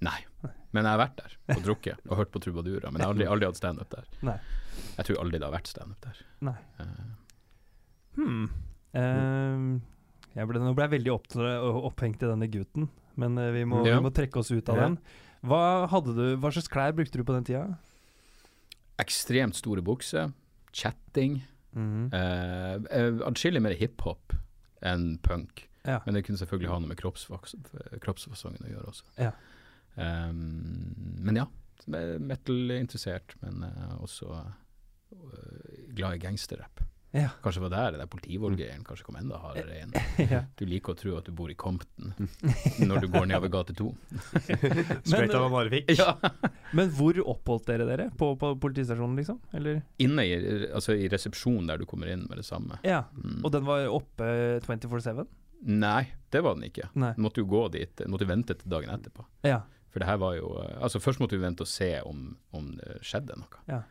[0.00, 0.16] Nei.
[0.72, 2.88] Men jeg har vært der og drukket og hørt på trubadurer.
[2.88, 4.06] Men jeg har aldri, aldri hatt standup der.
[4.24, 4.36] Nei.
[4.96, 6.22] Jeg tror aldri det har vært standup der.
[6.48, 6.56] Nei.
[6.80, 7.10] Uh.
[8.16, 8.46] Hmm.
[8.96, 9.66] Uh,
[10.34, 11.28] jeg ble, nå ble jeg veldig opp,
[11.90, 12.88] opphengt i denne gutten,
[13.20, 13.98] men eh, vi, må, Ja.
[13.98, 14.88] vi må trekke oss ut av Ja.
[14.88, 14.98] den.
[15.46, 17.64] Hva, hadde du, hva slags klær brukte du på den tida?
[19.00, 20.32] ekstremt store bukser.
[20.72, 21.40] Chatting.
[21.72, 22.10] Mhm.
[22.12, 24.34] Uh, eh, Atskillig mer hiphop
[24.82, 25.66] enn punk.
[25.90, 26.00] Ja.
[26.06, 29.10] Men det kunne selvfølgelig ha noe med kroppsfasongen å gjøre også.
[29.20, 29.32] Ja.
[29.96, 30.94] Um,
[31.26, 31.48] men ja,
[31.90, 36.84] metal-interessert, men uh, også uh, glad i gangsterrapp.
[37.10, 37.28] Ja.
[37.42, 39.94] Kanskje var der det der politivoldgreien kanskje kom enda hardere inn.
[40.30, 40.44] ja.
[40.58, 42.12] Du liker å tro at du bor i Compton
[42.88, 43.88] når du går nedover gate to.
[45.02, 45.90] Straight out av Narvik.
[45.98, 46.14] Ja.
[46.76, 48.08] Men hvor oppholdt dere dere?
[48.18, 49.40] På, på politistasjonen, liksom?
[49.58, 49.82] Eller?
[50.02, 50.38] Inne i,
[50.70, 52.78] altså i resepsjonen der du kommer inn med det samme.
[52.86, 53.02] Ja.
[53.16, 53.40] Mm.
[53.42, 54.30] Og den var oppe
[54.68, 55.26] 24-7?
[55.66, 56.88] Nei, det var den ikke.
[56.94, 57.12] Nei.
[57.16, 59.26] Du måtte jo gå dit, måtte vente til dagen etterpå.
[59.44, 59.62] Ja.
[59.90, 62.68] For det her var jo eh, Altså Først måtte vi vente og se om, om
[62.78, 63.60] det skjedde noe.
[63.68, 63.82] Ja.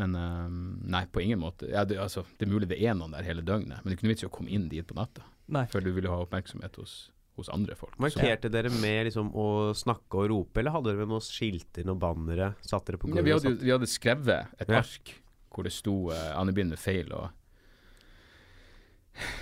[0.00, 0.54] Men um,
[0.90, 1.68] nei, på ingen måte.
[1.70, 3.98] Ja, det, altså, det er mulig det er noen der hele døgnet, men det er
[4.00, 5.22] ikke noe vits i å komme inn dit på natta.
[5.54, 5.66] Nei.
[5.70, 6.94] For du ville ha oppmerksomhet hos,
[7.38, 7.94] hos andre folk.
[7.94, 9.46] Så, Markerte dere med liksom å
[9.76, 12.48] snakke og rope, eller hadde dere med noen skilter, noen bannere?
[12.64, 14.80] Satte dere på ja, vi, og hadde, satt- vi hadde skrevet et Ja.
[14.82, 15.14] ark
[15.54, 17.12] hvor det sto uh, Anne begynner med feil.
[17.14, 17.28] og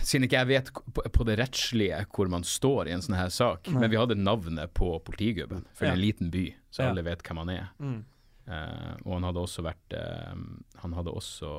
[0.05, 0.71] Siden ikke jeg vet
[1.15, 3.81] på, det rettslige hvor man står i en sånn her sak, Nei.
[3.81, 6.91] men vi hadde navnet på politigubben, for det er en liten by, så Ja.
[6.91, 7.71] alle vet hvem han er.
[7.81, 8.05] Mm.
[8.43, 10.35] Uh, og han hadde også vært uh,
[10.83, 11.51] Han hadde også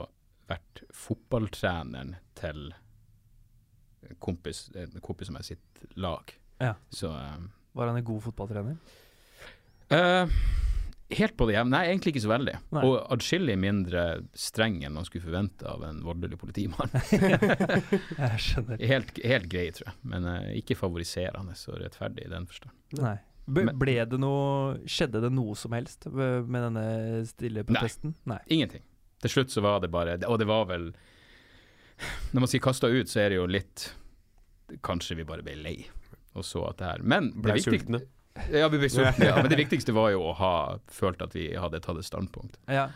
[0.51, 2.73] vært fotballtreneren til
[4.09, 6.33] en kompis, en kompis som er sitt lag.
[6.59, 6.73] Ja.
[6.91, 7.39] Så uh,
[7.73, 8.75] Var han en god fotballtrener?
[9.89, 10.27] eh,
[11.17, 11.73] Helt på det jevne.
[11.75, 12.53] Nei, egentlig ikke så veldig.
[12.75, 12.83] Nei.
[12.87, 14.03] Og adskillig mindre
[14.37, 16.93] streng enn man skulle forvente av en voldelig politimann.
[18.23, 18.81] Jeg skjønner.
[18.93, 22.75] helt, helt grei, tror jeg, men uh, ikke favoriserende og rettferdig i den forstand.
[23.01, 23.17] Nei.
[23.43, 26.83] Ble det noe Skjedde det noe som helst med denne
[27.27, 28.13] stille protesten?
[28.29, 28.37] Nei.
[28.55, 28.85] Ingenting.
[29.19, 30.85] Til slutt så var det bare Og det var vel
[32.31, 33.89] Når man sier kasta ut, så er det jo litt
[34.79, 35.75] Kanskje vi bare ble lei
[36.33, 37.99] og så at det her Men det Ble viktig- sultne.
[38.51, 39.35] Ja, vi ble sultne, ja.
[39.41, 40.53] Men det viktigste var jo å ha
[40.89, 42.57] følt at vi hadde tatt et standpunkt.
[42.71, 42.87] Ja.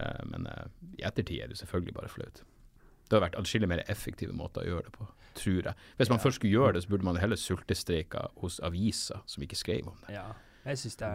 [0.00, 0.64] Uh, men uh,
[0.98, 2.42] i ettertid er det selvfølgelig bare flaut.
[3.06, 5.06] Det har vært atskillig mer effektive måter å gjøre det på,
[5.38, 5.74] tror jeg.
[6.00, 6.22] Hvis man Ja.
[6.24, 9.96] først skulle gjøre det, så burde man heller sultestreika hos aviser som ikke skrev om
[10.06, 10.16] det.
[10.18, 10.26] ja.
[10.66, 11.08] Jeg syns det,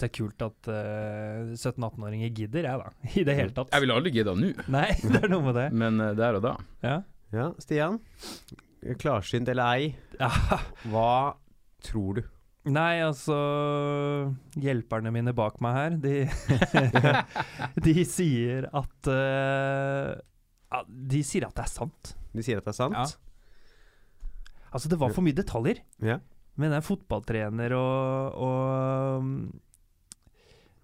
[0.00, 3.10] det er kult at uh, 17-18-åringer gidder, jeg, da.
[3.20, 3.68] I det hele tatt.
[3.76, 5.66] Jeg ville aldri gidda nå, Nei, det er noe med det.
[5.76, 6.54] men eh, der og da.
[6.80, 6.94] Ja.
[7.36, 7.98] Ja, Stian.
[9.02, 9.90] Klarsynt eller ei,
[10.88, 11.36] hva
[11.84, 12.22] tror du?
[12.66, 13.36] Nei, altså
[14.58, 16.14] Hjelperne mine bak meg her, de,
[17.86, 20.16] de sier at uh,
[20.90, 22.10] De sier at det er sant.
[22.34, 22.96] De sier at det er sant?
[22.98, 23.06] Ja.
[24.74, 25.78] Altså, det var for mye detaljer.
[26.04, 26.18] Ja.
[26.58, 29.30] Men det er fotballtrener og, og um,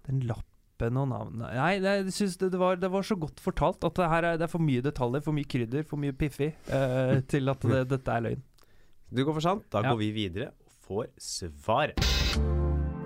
[0.07, 3.85] den lappen og navnet Nei, jeg synes det, det, var, det var så godt fortalt
[3.87, 6.49] at det her er, det er for mye detaljer, for mye krydder, for mye piffi
[6.71, 8.43] uh, til at det, dette er løgn.
[9.13, 9.65] Du går for sant.
[9.73, 9.91] Da Ja.
[9.93, 10.51] går vi videre
[10.87, 11.93] får svar.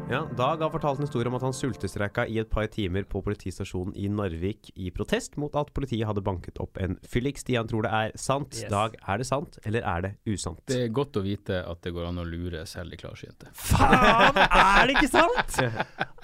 [0.09, 3.19] Ja, Dag har fortalt en historie om at han sultestreika i et par timer på
[3.25, 7.41] politistasjonen i Narvik i protest mot at politiet hadde banket opp en fyllik.
[7.41, 8.55] Stian tror det er sant.
[8.55, 8.71] Yes.
[8.71, 10.63] Dag, er det sant, eller er det usant?
[10.71, 13.51] Det er godt å vite at det går an å lure selv de klarsynte.
[13.51, 15.59] Faen, er det ikke sant?!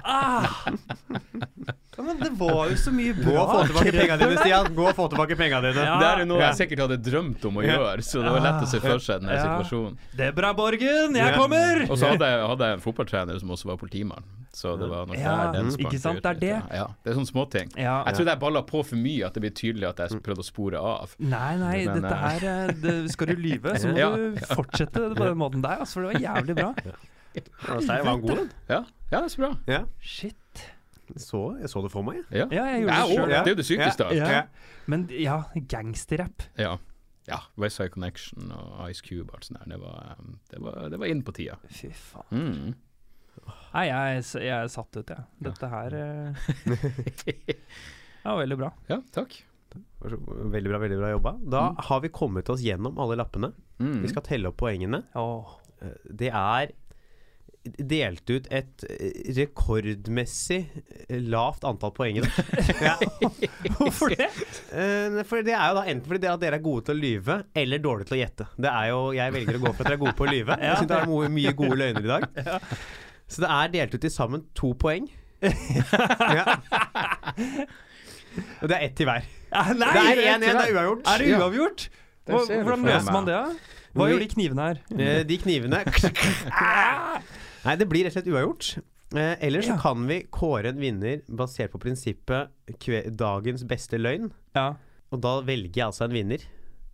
[0.03, 0.63] Ah!
[1.93, 3.41] Ja, men det var jo så mye Gå bra.
[3.43, 4.69] og få tilbake pengene dine, Stian.
[4.73, 5.84] Gå og få tilbake pengene dine.
[5.86, 5.97] Ja.
[6.01, 8.63] Det er jo noe jeg sikkert hadde drømt om å gjøre, så det var lett
[8.65, 9.43] å se for seg denne Ja.
[9.45, 10.34] situasjonen.
[10.39, 11.84] bra, Borgen, jeg kommer!
[11.86, 15.07] Og så hadde jeg, hadde jeg en fotballtrener som også var politimann, så det var
[15.09, 16.57] nok Ja, der den ikke sant, ut det er det.
[16.78, 17.71] Ja, det er sånne småting.
[17.78, 17.95] Ja.
[18.07, 20.47] Jeg trodde jeg balla på for mye, at det blir tydelig at jeg prøvde å
[20.47, 21.15] spore av.
[21.19, 24.11] Nei, nei, Men, dette eh, her eh, det, Skal du lyve, så må Ja.
[24.15, 26.74] du fortsette på den måten der, altså, for det var jævlig bra.
[27.34, 28.51] Stein, var han god, den?
[28.69, 29.51] Ja, ja det er så bra.
[29.67, 29.82] Ja.
[30.01, 30.63] Shit.
[31.17, 32.21] Så, jeg så det for meg.
[32.32, 33.13] Ja, Ja, jeg gjorde Jeg det òg.
[33.17, 33.30] sjøl.
[33.30, 34.05] Det er jo det sykeste.
[34.15, 34.30] Ja.
[34.32, 34.41] Ja.
[34.88, 35.36] Men ja,
[35.69, 36.45] gangsterrapp.
[36.57, 36.78] Ja.
[37.28, 37.39] ja.
[37.59, 39.74] Westside Connection og Ice Cube og alt sånt der.
[39.76, 41.57] Det var, um, det var, det var inn på tida.
[41.69, 42.32] Fy faen.
[42.32, 42.74] Mm.
[43.73, 45.23] Nei, jeg, jeg er satt ut, jeg.
[45.47, 47.55] Dette her eh,
[48.23, 48.69] Ja, veldig bra.
[48.91, 49.39] Ja, takk.
[50.03, 51.31] Veldig bra, veldig bra jobba.
[51.49, 53.49] Da har vi kommet oss gjennom alle lappene.
[53.81, 54.01] Mm.
[54.03, 55.03] Vi skal telle opp poengene.
[55.17, 56.71] Eh, Det er
[57.63, 60.57] delt ut et eh, rekordmessig
[61.07, 62.19] eh, lavt antall poeng.
[62.19, 62.23] i
[62.83, 62.97] ja.
[63.79, 64.27] Hvorfor det?
[64.75, 66.99] Eh, For det er jo da enten fordi det at dere er gode til å
[66.99, 68.49] lyve, eller dårlige til å gjette.
[68.67, 70.59] Det er jo, Jeg velger å gå for at dere er gode på å lyve.
[70.67, 72.27] Jeg synes det er mye, mye gode løgner i dag.
[73.34, 75.07] Så det er delt ut til sammen to poeng.
[76.38, 76.57] ja.
[78.61, 79.25] Og det er ett til hver.
[79.53, 81.05] Nei, Det er 1-1, det er uavgjort.
[81.09, 81.86] Er det uavgjort?
[81.89, 81.99] Ja.
[82.34, 83.36] Hva, hvordan løser man det?
[83.36, 83.79] da?
[83.93, 84.79] Hva gjør de knivene her?
[84.95, 85.84] Eh, De knivene
[87.65, 88.69] Nei, det blir rett og slett uavgjort.
[89.13, 92.49] Eh, eller så kan vi kåre en vinner basert på prinsippet
[92.81, 94.31] kve dagens beste løgn.
[94.57, 94.71] Ja.
[95.13, 96.41] Og da velger jeg altså en vinner.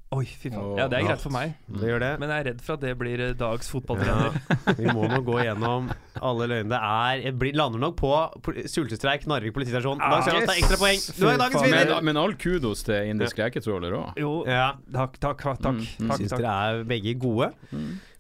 [0.10, 0.72] Oi, fy faen.
[0.80, 1.52] Ja, det er greit for meg.
[1.70, 2.08] Det gjør det.
[2.18, 4.40] Men jeg er redd for at det blir eh, dags Ja, fotballtrener.
[4.80, 6.72] vi må nå gå gjennom alle løgnene.
[6.74, 8.10] Det er jeg blir, lander nok på
[8.48, 10.02] pol- sultestreik Narvik politistasjon.
[10.02, 11.04] Dag Sørås, det er ekstra poeng.
[11.14, 11.68] Du er dagens faen.
[11.70, 11.94] vinner!
[12.00, 14.18] Men, men all kudos til indisk reketråler òg.
[14.18, 15.62] Jo, Ja, takk, takk, takk.
[15.62, 16.10] takk, Mm, mm.
[16.10, 16.42] takk, Syns takk.
[16.42, 17.52] dere er begge gode.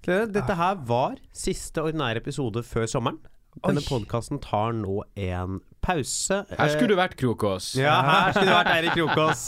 [0.05, 3.17] Dere, Dette her var siste ordinære episode før sommeren.
[3.65, 6.43] Denne podkasten tar nå en pause.
[6.53, 7.73] Her skulle du vært, Krokås.
[7.81, 9.47] Ja, her skulle det vært Eirik Krokås.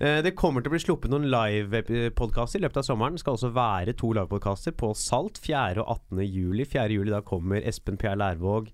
[0.00, 3.16] Eh, Det kommer til å bli sluppet noen live-podkaster i løpet av sommeren.
[3.16, 5.80] Det skal også være to live-podkaster på Salt 4.
[5.80, 6.26] og 18.
[6.26, 6.66] juli.
[6.68, 6.90] 4.
[6.98, 8.68] juli da kommer Espen Pierre Lærvåg,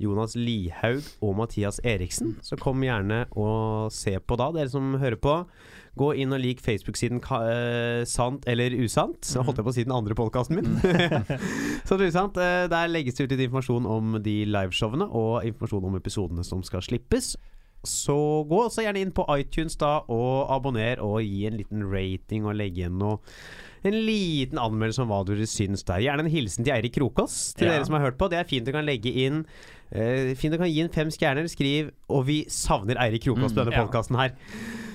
[0.00, 2.36] Jonas Lihaug og Mathias Eriksen.
[2.40, 5.34] Så kom gjerne og se på da, dere som hører på.
[5.98, 9.18] Gå inn og lik Facebook-siden eh, Sant eller usant.
[9.26, 10.70] Så holdt jeg på å si den andre podkasten min.
[11.88, 12.38] Sant usant.
[12.38, 16.62] eh, Der legges det ut litt informasjon om de liveshowene og informasjon om episodene som
[16.62, 17.34] skal slippes.
[17.86, 18.14] Så
[18.48, 22.58] gå også gjerne inn på iTunes da og abonner og gi en liten rating og
[22.60, 23.20] legge igjen noe
[23.82, 26.02] en liten anmeldelse om hva du syns der.
[26.04, 27.78] Gjerne en hilsen til Eirik Krokås, til Ja.
[27.78, 28.28] dere som har hørt på.
[28.28, 29.46] Det er fint du kan legge inn
[29.94, 31.48] uh, Fint du kan gi en fem stjerner.
[31.48, 33.84] Skriv 'Og vi savner Eirik Krokås' på denne ja.
[33.84, 34.32] podkasten her.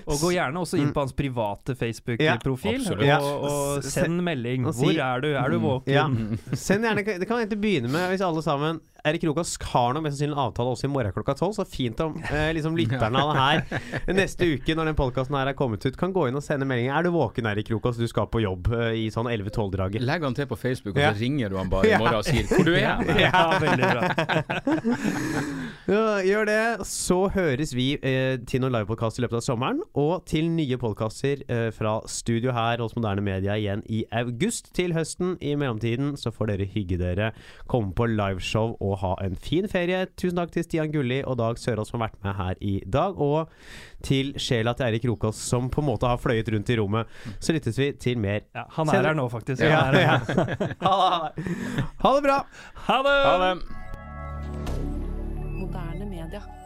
[0.06, 4.64] Og gå gjerne også inn på hans private Facebook-profil ja, og, og send melding.
[4.64, 5.34] Hvor er du?
[5.34, 5.92] Er du våken?
[5.92, 6.06] Ja.
[6.54, 10.18] Send gjerne, Det kan egentlig begynne med hvis alle sammen Erik Rokas har nå mest
[10.18, 13.34] sannsynlig en avtale også i morgen klokka tolv, så fint om eh, liksom lytterne av
[13.36, 16.44] det her neste uke, når den podkasten her er kommet ut, kan gå inn og
[16.46, 16.96] sende meldinger.
[16.98, 20.02] Er du våken, Erik Rokas, Du skal på jobb eh, i sånn 11-12-draget.
[20.06, 21.12] Legg han til på Facebook, og Ja.
[21.14, 23.06] så ringer du han bare i morgen og sier 'hvor du er'.
[23.26, 24.02] Ja, veldig bra.
[25.86, 26.62] Ja, gjør det.
[26.90, 31.44] Så høres vi eh, til noen livepodkast i løpet av sommeren, og til nye podkaster
[31.46, 35.36] eh, fra studio her hos Moderne Media igjen i august til høsten.
[35.46, 37.32] I mellomtiden så får dere hygge dere,
[37.70, 40.06] komme på liveshow og ha en fin ferie.
[40.18, 43.20] Tusen takk til Stian Gulli og Dag Sørås som har vært med her i dag,
[43.22, 43.52] og
[44.06, 47.16] til sjela til Eirik Rokås som på en måte har fløyet rundt i rommet.
[47.40, 48.46] Så lyttes vi til mer.
[48.56, 49.08] Ja, han er det.
[49.12, 49.62] her nå, faktisk.
[49.64, 50.20] Ja, ja.
[50.20, 50.76] her.
[50.86, 51.32] Ha,
[52.04, 52.38] ha det bra!
[52.90, 53.18] Ha det!
[53.26, 53.54] Ha det.
[55.56, 56.65] Moderne media.